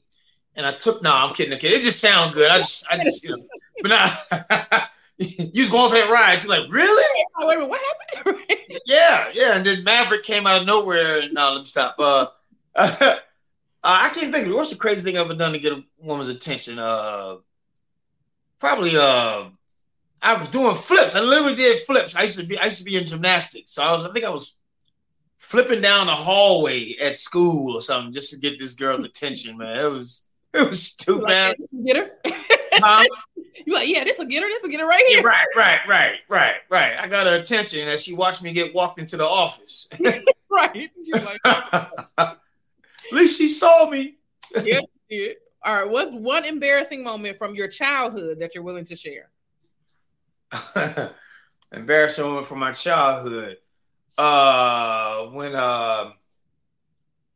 [0.55, 1.01] and I took.
[1.01, 1.53] No, I'm kidding.
[1.53, 2.51] Okay, it just sound good.
[2.51, 3.45] I just, I just, you know,
[3.81, 4.87] but now.
[5.17, 6.41] you was going for that ride.
[6.41, 7.25] She's like, really?
[7.37, 7.81] Oh, wait minute, what
[8.23, 8.39] happened?
[8.85, 9.55] Yeah, yeah.
[9.55, 11.21] And then Maverick came out of nowhere.
[11.21, 11.95] And no, let me stop.
[11.97, 12.27] Uh,
[12.75, 13.15] uh,
[13.83, 14.53] I can't think of.
[14.53, 16.77] What's the craziest thing I've ever done to get a woman's attention?
[16.77, 17.37] Uh,
[18.59, 18.97] probably.
[18.97, 19.45] Uh,
[20.21, 21.15] I was doing flips.
[21.15, 22.15] I literally did flips.
[22.15, 22.57] I used to be.
[22.57, 23.71] I used to be in gymnastics.
[23.71, 24.05] So I was.
[24.05, 24.55] I think I was
[25.37, 29.57] flipping down the hallway at school or something just to get this girl's attention.
[29.57, 30.23] Man, it was.
[30.55, 31.23] It was stupid.
[31.23, 32.11] Like, "This get her.
[32.75, 33.03] Huh?
[33.65, 34.47] You like, yeah, this will get her.
[34.49, 35.23] This will get her right Yeah, here.
[35.27, 36.93] right, right, right, right, right.
[36.99, 39.87] I got her attention as she watched me get walked into the office.
[40.49, 40.89] Right.
[41.11, 42.37] Like, At
[43.11, 44.15] least she saw me.
[44.63, 44.79] yeah,
[45.09, 45.29] yeah.
[45.65, 45.89] All right.
[45.89, 49.29] What's one embarrassing moment from your childhood that you're willing to share?
[51.73, 53.57] Embarrassing moment from my childhood.
[54.17, 56.11] Uh, when uh,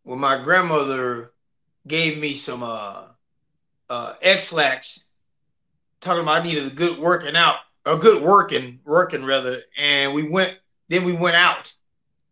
[0.03, 1.31] when my grandmother
[1.87, 3.03] gave me some uh,
[3.89, 5.05] uh, Ex-Lax,
[5.99, 10.29] talking about I needed a good working out, a good working, working rather, and we
[10.29, 10.57] went.
[10.87, 11.71] Then we went out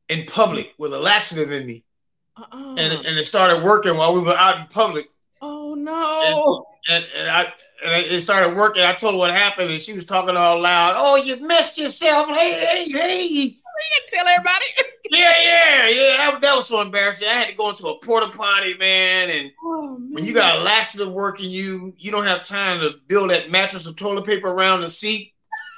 [0.10, 1.84] in public with a laxative in me,
[2.38, 2.76] Uh-uh.
[2.78, 5.06] and and it started working while we were out in public.
[5.41, 6.66] oh no.
[6.89, 8.84] and, and I and it started working.
[8.84, 10.95] I told her what happened, and she was talking all loud.
[10.98, 12.30] Oh, you messed yourself!
[12.30, 13.58] Hey, hey, hey!
[13.78, 14.65] Didn't tell everybody.
[15.11, 16.17] yeah, yeah, yeah.
[16.17, 17.28] That, that was so embarrassing.
[17.28, 20.61] I had to go into a porta potty, man, and Oh, when you got a
[20.63, 24.82] laxative working you, you don't have time to build that mattress of toilet paper around
[24.82, 25.34] the seat.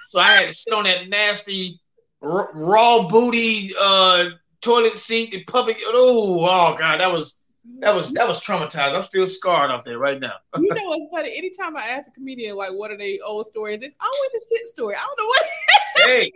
[0.09, 1.79] So I had to sit on that nasty
[2.21, 4.29] r- raw booty uh,
[4.61, 5.77] toilet seat in public.
[5.85, 7.43] Oh, oh god, that was
[7.79, 8.95] that was that was traumatized.
[8.95, 10.33] I'm still scarred off there right now.
[10.57, 11.37] you know what's funny?
[11.37, 14.67] Anytime I ask a comedian like what are they old stories, it's always a shit
[14.69, 14.95] story.
[14.95, 15.41] I don't know what.
[16.05, 16.31] Hey,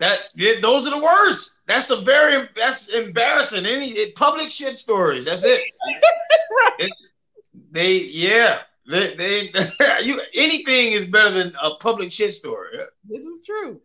[0.00, 1.60] that yeah, those are the worst.
[1.66, 3.66] That's a very that's embarrassing.
[3.66, 5.24] Any it, public shit stories.
[5.24, 5.60] That's it.
[6.78, 6.92] It-
[7.70, 8.60] they yeah.
[8.88, 9.50] They, they
[10.02, 12.78] you anything is better than a public shit story.
[13.04, 13.80] This is true.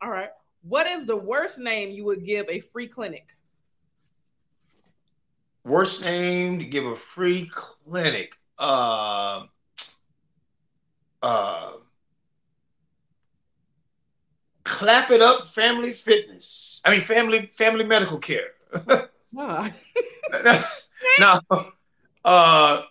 [0.00, 0.30] All right.
[0.62, 3.36] What is the worst name you would give a free clinic?
[5.64, 8.34] Worst name to give a free clinic.
[8.58, 9.44] Uh,
[11.22, 11.72] uh,
[14.68, 16.80] clap it up, family fitness.
[16.84, 18.48] I mean, family family medical care.
[21.18, 21.72] No, uh,
[22.24, 22.82] oh,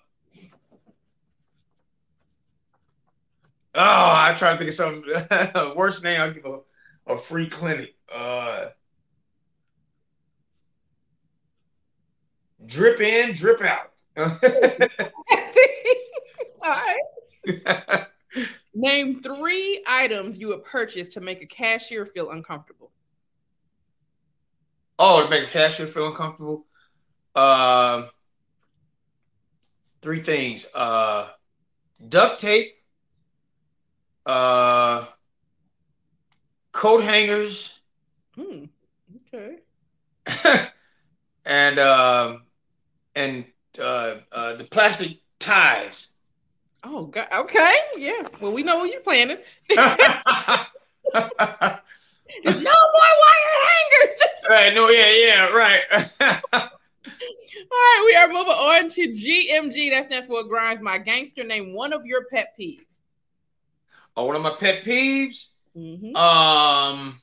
[3.76, 5.14] I try to think of something.
[5.76, 6.60] Worst name I'll give a,
[7.14, 7.96] a free clinic.
[8.12, 8.70] Uh,
[12.66, 13.92] drip in, drip out.
[14.18, 14.40] All
[16.64, 18.08] right.
[18.78, 22.92] Name three items you would purchase to make a cashier feel uncomfortable.
[25.00, 26.68] oh, to make a cashier feel uncomfortable.
[27.34, 28.06] Uh,
[30.04, 30.70] three things.
[30.76, 31.30] Uh,
[32.08, 32.76] duct tape.
[34.28, 35.06] Uh,
[36.72, 37.74] coat hangers.
[38.36, 38.66] Hmm.
[39.34, 39.58] Okay.
[41.46, 42.44] and um
[43.16, 43.46] and
[43.82, 46.12] uh, uh, the plastic ties.
[46.90, 47.28] Oh God.
[47.34, 47.72] Okay.
[47.98, 48.22] Yeah.
[48.40, 49.38] Well, we know what you're planning.
[49.74, 49.86] no
[51.14, 51.24] more
[53.24, 54.22] wire hangers.
[54.50, 54.74] right?
[54.74, 55.82] No, yeah, yeah, right.
[56.22, 56.70] All
[57.72, 59.90] right, we are moving on to GMG.
[59.92, 61.44] That stands for Grinds My Gangster.
[61.44, 62.86] Name one of your pet peeves.
[64.16, 65.50] oh, one of my pet peeves.
[65.76, 66.16] Mhm.
[66.16, 67.22] Um,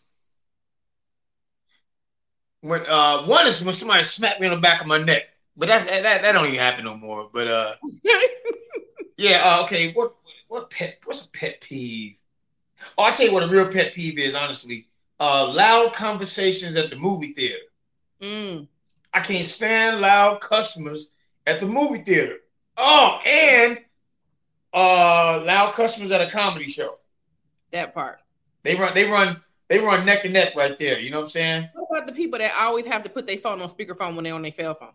[2.60, 5.22] when uh, one is when somebody smacked me on the back of my neck,
[5.56, 7.30] but that that that don't even happen no more.
[7.32, 7.74] But uh,
[9.24, 9.92] yeah, uh, okay.
[9.92, 10.14] What
[10.48, 10.98] what pet?
[11.04, 12.16] What's a pet peeve?
[12.98, 14.34] Oh, I'll tell you what a real pet peeve is.
[14.34, 14.86] Honestly,
[15.18, 17.64] uh, loud conversations at the movie theater.
[18.20, 18.68] Mm.
[19.12, 21.12] I can't stand loud customers
[21.46, 22.38] at the movie theater.
[22.76, 23.78] Oh, and
[24.74, 26.98] uh, loud customers at a comedy show.
[27.72, 28.20] That part.
[28.62, 30.98] They run, they run, they run neck and neck right there.
[31.00, 31.68] You know what I'm saying?
[31.74, 34.34] What about the people that always have to put their phone on speakerphone when they're
[34.34, 34.92] on their cell phone?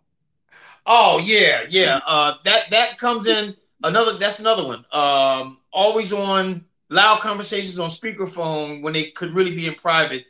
[0.85, 2.01] Oh yeah, yeah.
[2.05, 4.17] Uh, that that comes in another.
[4.17, 4.85] That's another one.
[4.91, 10.25] Um, always on loud conversations on speakerphone when they could really be in private,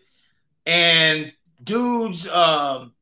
[0.65, 1.31] and
[1.63, 2.93] dudes, um,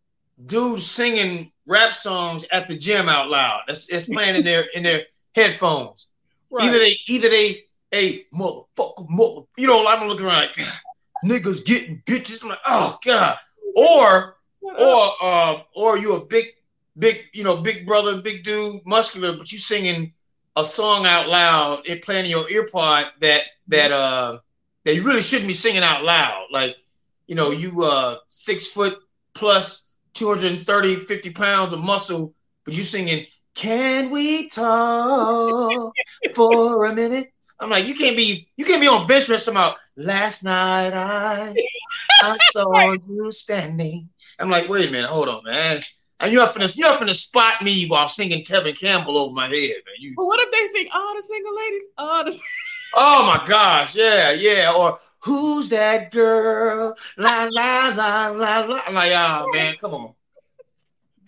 [0.46, 3.62] dudes singing rap songs at the gym out loud.
[3.68, 5.02] That's it's playing in their in their
[5.36, 6.12] headphones.
[6.60, 10.68] Either they, either they, hey, motherfucker, mother, you know, I'm looking around like,
[11.26, 12.42] niggas getting bitches.
[12.42, 13.38] I'm like, oh god.
[13.76, 16.46] Or, or, uh, or you a big,
[16.98, 20.14] big, you know, big brother, big dude, muscular, but you singing
[20.58, 24.40] a song out loud and playing in your ear pod that that uh
[24.84, 26.48] that you really shouldn't be singing out loud.
[26.52, 26.76] Like,
[27.28, 28.98] you know, you uh six foot
[29.36, 32.34] plus 230, 50 pounds of muscle,
[32.66, 35.94] but you singing, Can we talk
[36.36, 37.28] for a minute?
[37.60, 40.94] I'm like, you can't be you can't be on bench press talking about last night
[40.94, 41.54] I
[42.24, 44.10] I saw you standing.
[44.40, 45.80] I'm like, wait a minute, hold on, man.
[46.20, 49.96] And you're this, you're for spot me while singing Tevin Campbell over my head, man.
[50.00, 51.84] You But what if they think, oh, the single ladies?
[51.98, 52.40] Oh, the
[52.96, 54.74] Oh my gosh, yeah, yeah.
[54.76, 56.96] Or who's that girl?
[57.18, 58.82] La la la la la.
[58.88, 60.14] I'm like, oh man, come on.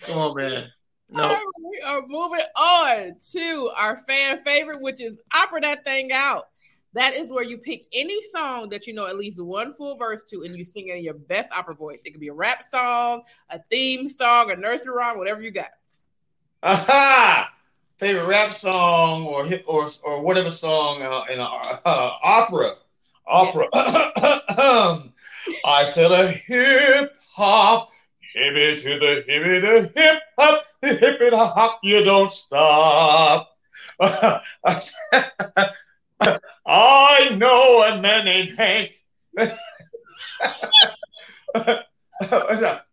[0.01, 0.71] Come on, man.
[1.11, 1.27] No.
[1.27, 6.47] right, we are moving on to our fan favorite, which is Opera That Thing Out.
[6.93, 10.23] That is where you pick any song that you know at least one full verse
[10.29, 11.99] to and you sing it in your best opera voice.
[12.03, 15.69] It could be a rap song, a theme song, a nursery rhyme, whatever you got.
[16.63, 17.49] Aha!
[17.97, 22.75] Favorite rap song or hip or or whatever song uh, in a uh, opera.
[23.27, 23.67] Opera.
[25.65, 27.91] I said a hip hop,
[28.35, 33.55] hippie to the hippie, the hip hop, the hippie to hop, you don't stop.
[36.65, 38.93] I know a man named Hank.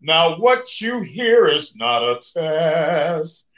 [0.00, 3.50] now what you hear is not a test.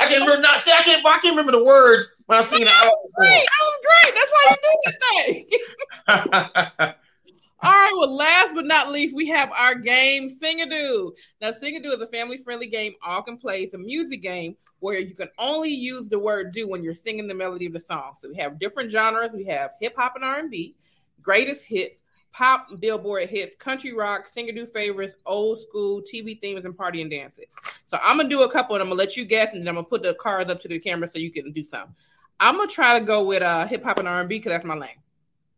[0.00, 0.42] I can't remember.
[0.42, 0.72] Not see.
[0.72, 1.04] I can't.
[1.04, 3.46] I can't remember the words when I sing the That was great.
[3.46, 4.14] That was great.
[4.14, 6.94] That's why you do the thing.
[7.62, 7.92] All right.
[7.98, 11.12] Well, last but not least, we have our game Sing-A-Doo.
[11.42, 13.62] Now, Sing-A-Doo is a family-friendly game all can play.
[13.62, 17.26] It's a music game where you can only use the word "do" when you're singing
[17.26, 18.14] the melody of the song.
[18.20, 19.32] So we have different genres.
[19.34, 20.74] We have hip hop and R&B,
[21.22, 22.02] greatest hits,
[22.32, 27.46] pop, Billboard hits, country rock, Singadoo favorites, old school, TV themes, and party and dances.
[27.86, 29.74] So I'm gonna do a couple, and I'm gonna let you guess, and then I'm
[29.74, 31.94] gonna put the cards up to the camera so you can do some.
[32.38, 34.90] I'm gonna try to go with uh hip hop and R&B because that's my lane.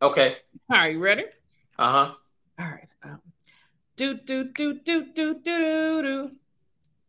[0.01, 0.37] Okay.
[0.70, 1.25] All right, you ready?
[1.79, 2.14] Uh huh.
[2.59, 2.89] All right.
[3.05, 3.20] Um,
[3.97, 6.03] do do do do do do do.
[6.03, 6.31] Do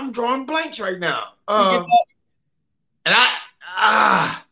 [0.00, 1.34] I'm drawing blanks right now.
[1.46, 1.84] Um,
[3.04, 3.36] and I
[3.66, 4.46] ah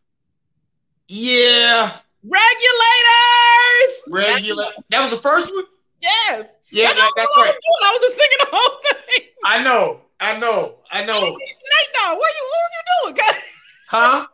[1.08, 2.00] yeah.
[2.22, 3.94] Regulators.
[4.08, 4.66] Regular.
[4.90, 5.64] That was the first one.
[6.02, 6.46] Yes.
[6.70, 7.54] Yeah, That's that, that's right.
[7.82, 9.28] I was just singing the whole thing.
[9.42, 10.00] I know.
[10.20, 10.80] I know.
[10.90, 11.20] I know.
[11.20, 13.16] Nate Dogg, what you what was you doing?
[13.88, 14.26] Huh?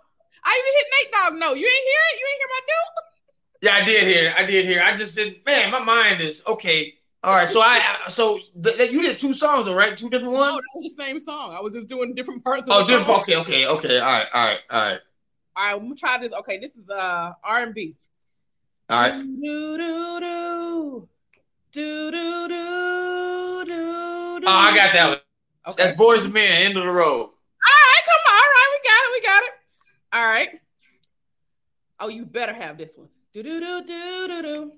[0.43, 1.39] I even hit Nate Dogg.
[1.39, 2.19] No, you ain't hear it.
[2.19, 3.05] You ain't hear my dude.
[3.63, 4.29] Yeah, I did hear.
[4.31, 4.35] it.
[4.37, 4.81] I did hear.
[4.81, 4.85] it.
[4.85, 5.47] I just didn't.
[5.47, 6.95] Man, my mind is okay.
[7.25, 7.49] All right.
[7.49, 9.97] So I so th- th- you did two songs, all right?
[9.97, 10.57] Two different No, ones.
[10.57, 11.55] that was the same song.
[11.57, 12.67] I was just doing different parts.
[12.67, 13.07] Of Oh, the different.
[13.07, 13.21] song.
[13.23, 13.37] Okay.
[13.37, 13.67] Okay.
[13.67, 13.99] Okay.
[13.99, 14.27] All right.
[14.33, 14.59] All right.
[14.71, 15.01] All right.
[15.57, 16.33] All right, I'm gonna try this.
[16.33, 17.95] Okay, this is uh R and B.
[18.91, 19.13] All right.
[19.13, 21.09] Do do do
[21.73, 24.47] do do do do.
[24.47, 25.19] Oh, I got that one.
[25.73, 25.85] Okay.
[25.85, 26.63] That's Boyz II Men.
[26.67, 27.05] End of the road.
[27.23, 27.31] All
[27.71, 28.35] right, come on.
[28.35, 29.13] All right, we got it.
[29.13, 29.51] We got it.
[30.13, 30.61] All right.
[32.01, 33.09] Oh, you better have this one.
[33.33, 34.73] Do do do do do do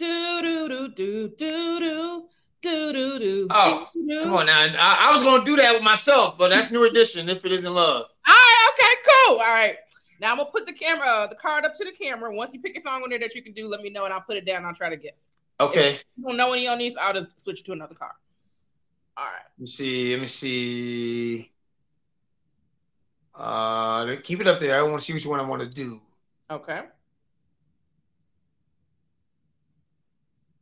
[0.00, 2.28] do do do do do
[2.62, 3.46] do do do.
[3.50, 3.88] Oh,
[4.20, 4.60] come on now.
[4.60, 7.28] I, I was gonna do that with myself, but that's New Edition.
[7.28, 8.06] If it isn't love.
[8.26, 8.94] All right, okay,
[9.26, 9.36] cool.
[9.36, 9.76] All right.
[10.20, 12.34] Now I'm gonna put the camera, uh, the card up to the camera.
[12.34, 14.12] Once you pick a song on there that you can do, let me know and
[14.12, 14.58] I'll put it down.
[14.58, 15.12] And I'll try to guess.
[15.60, 15.90] Okay.
[15.90, 18.12] If you don't know any on these, I'll just switch to another card.
[19.16, 19.42] All right.
[19.56, 20.12] Let me see.
[20.12, 21.50] Let me see.
[23.34, 24.78] Uh, keep it up there.
[24.78, 26.00] I want to see which one I want to do.
[26.50, 26.82] Okay.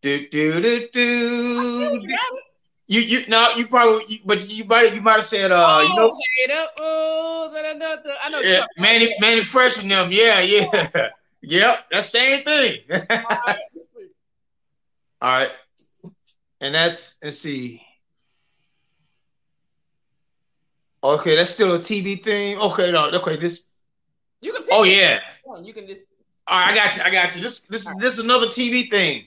[0.00, 2.06] do do do do.
[2.90, 6.16] You you no you probably but you might you might have said uh you know
[6.80, 8.14] oh, da, da, da.
[8.22, 8.40] I know.
[8.40, 8.64] yeah.
[8.78, 11.08] Manny Manny Fresh and them yeah yeah
[11.42, 12.80] yep that same thing.
[12.90, 13.58] All right.
[15.20, 15.50] All right,
[16.60, 17.82] and that's let's see.
[21.02, 22.58] Okay, that's still a TV thing.
[22.58, 23.66] Okay, no, okay, this.
[24.40, 25.18] You can pick Oh yeah.
[25.60, 26.02] You can just.
[26.46, 27.02] All right, I got you.
[27.02, 27.42] I got you.
[27.42, 29.26] This this is this is another TV thing.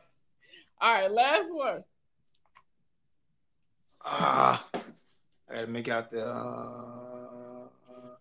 [0.81, 1.83] All right, last one.
[4.03, 6.27] Ah, I gotta make out the.
[6.27, 7.67] Uh,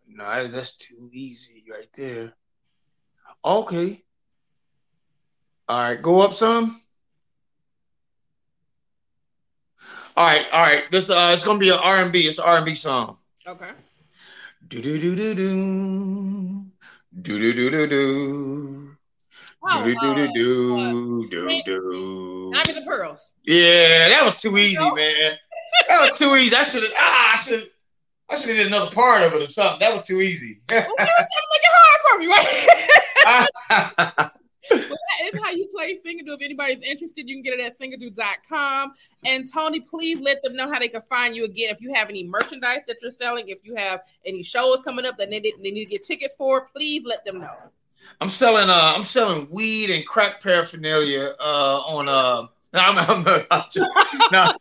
[0.07, 2.35] no, that's too easy right there.
[3.43, 4.03] Okay.
[5.71, 6.83] All right, go up some.
[10.19, 10.83] All right, all right.
[10.91, 12.29] This uh, it's gonna be an R and B.
[12.29, 13.17] It's R and B song.
[13.47, 13.71] Okay.
[14.69, 16.67] Do do do do do
[17.23, 18.97] do do do do do.
[19.63, 22.51] Oh, Do do do uh, do do do.
[22.53, 23.33] Diamonds and Pearls.
[23.45, 25.37] Yeah, that was too easy, man.
[25.89, 26.57] That was too easy.
[26.57, 26.93] I should have.
[26.97, 27.65] Ah, I should.
[28.31, 29.81] I should have did another part of it or something.
[29.81, 30.61] That was too easy.
[30.71, 31.09] Well, was
[31.53, 32.27] making hard for me,
[34.07, 34.31] right?
[34.71, 36.35] Well, that is how you play Singadoo.
[36.37, 38.93] If anybody's interested, you can get it at singadoo.com.
[39.25, 41.71] And Tony, please let them know how they can find you again.
[41.71, 45.17] If you have any merchandise that you're selling, if you have any shows coming up
[45.19, 47.57] that they, they need to get tickets for, please let them know.
[48.21, 48.69] I'm selling.
[48.69, 51.35] Uh, I'm selling weed and crack paraphernalia.
[51.41, 53.91] Uh, on uh, no, I'm, I'm, I'm just,
[54.33, 54.53] no,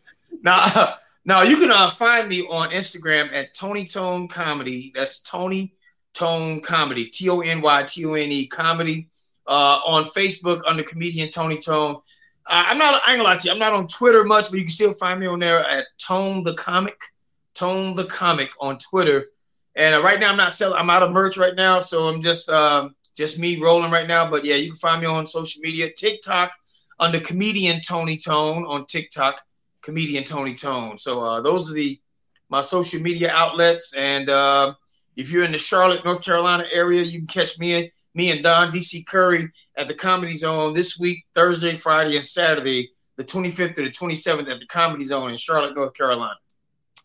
[0.42, 0.94] no,
[1.26, 4.92] Now you can uh, find me on Instagram at Tony Tone Comedy.
[4.96, 5.74] That's Tony
[6.14, 7.06] Tone Comedy.
[7.06, 9.10] T O N Y T O N E Comedy.
[9.46, 11.96] Uh, on Facebook under comedian Tony Tone.
[12.46, 13.02] Uh, I'm not.
[13.06, 13.52] I ain't gonna lie to you.
[13.52, 16.44] I'm not on Twitter much, but you can still find me on there at Tone
[16.44, 17.00] the Comic.
[17.54, 19.28] Tone the Comic on Twitter.
[19.76, 20.80] And uh, right now I'm not selling.
[20.80, 24.30] I'm out of merch right now, so I'm just um, just me rolling right now.
[24.32, 26.52] But yeah, you can find me on social media, TikTok
[27.00, 29.42] under comedian Tony Tone on TikTok,
[29.82, 30.98] comedian Tony Tone.
[30.98, 32.00] So uh, those are the
[32.50, 33.94] my social media outlets.
[33.96, 34.74] And uh,
[35.18, 38.72] if you're in the Charlotte, North Carolina area, you can catch me me and Don
[38.72, 43.84] DC Curry at the Comedy Zone this week, Thursday, Friday, and Saturday, the 25th to
[43.84, 46.36] the 27th at the Comedy Zone in Charlotte, North Carolina.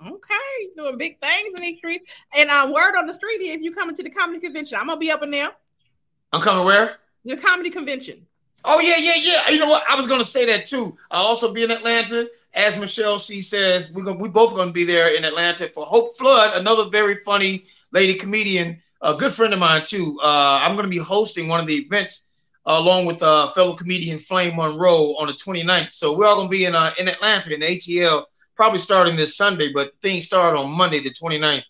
[0.01, 2.05] Okay, doing big things in these streets.
[2.37, 4.99] And um, word on the street, if you coming to the comedy convention, I'm gonna
[4.99, 5.51] be up in there.
[6.35, 6.97] I'm coming where?
[7.25, 8.27] The comedy convention.
[8.65, 9.51] Oh yeah, yeah, yeah.
[9.51, 9.85] You know what?
[9.89, 10.97] I was gonna say that too.
[11.13, 13.93] I'll also be in Atlanta, as Michelle C says.
[13.93, 17.67] We're gonna we both gonna be there in Atlanta for Hope Flood, another very funny
[17.93, 20.19] lady comedian, a good friend of mine too.
[20.21, 22.31] Uh, I'm gonna be hosting one of the events
[22.67, 25.93] uh, along with uh, fellow comedian Flame Monroe on the 29th.
[25.93, 28.25] So we're all gonna be in uh, in Atlanta in ATL,
[28.57, 31.67] probably starting this Sunday, but the thing started on Monday the 29th.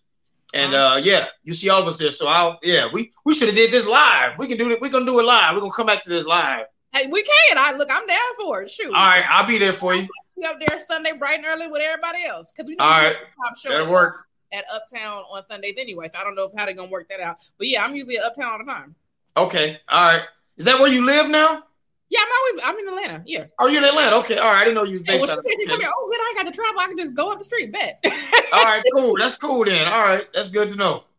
[0.55, 2.11] And uh, yeah, you see all of us there.
[2.11, 4.32] So I'll yeah, we we should have did this live.
[4.38, 4.80] We can do it.
[4.80, 5.55] We're gonna do it live.
[5.55, 6.66] We're gonna come back to this live.
[6.92, 7.59] Hey, we can.
[7.59, 7.88] I look.
[7.90, 8.70] I'm down for it.
[8.70, 8.86] Shoot.
[8.86, 10.07] All right, I'll be there for you.
[10.38, 13.16] Be up there Sunday bright and early with everybody else because we know All right.
[13.42, 14.26] top show That'll at- work.
[14.52, 16.09] at Uptown on Sundays anyway.
[16.12, 17.38] So I don't know how they're gonna work that out.
[17.59, 18.94] But yeah, I'm usually at Uptown all the time.
[19.36, 19.80] Okay.
[19.88, 20.22] All right.
[20.57, 21.64] Is that where you live now?
[22.11, 23.22] Yeah, I'm always I'm in Atlanta.
[23.26, 23.44] Yeah.
[23.59, 24.16] Oh, you're in Atlanta.
[24.16, 24.38] Okay.
[24.38, 24.61] All right.
[24.61, 25.44] I didn't know you was Hey, based when out she of.
[25.44, 26.80] said she come oh good, I ain't got to travel.
[26.80, 27.72] I can just go up the street.
[27.72, 28.05] Bet.
[28.52, 28.82] All right.
[28.94, 29.16] Cool.
[29.18, 29.86] That's cool then.
[29.88, 30.26] All right.
[30.34, 31.05] That's good to know.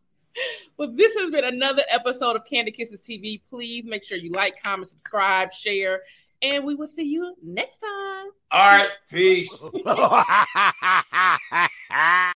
[0.78, 3.40] Well, this has been another episode of Candy Kisses TV.
[3.48, 6.02] Please make sure you like, comment, subscribe, share,
[6.42, 8.26] and we will see you next time.
[8.50, 8.90] All right.
[9.08, 9.66] Peace.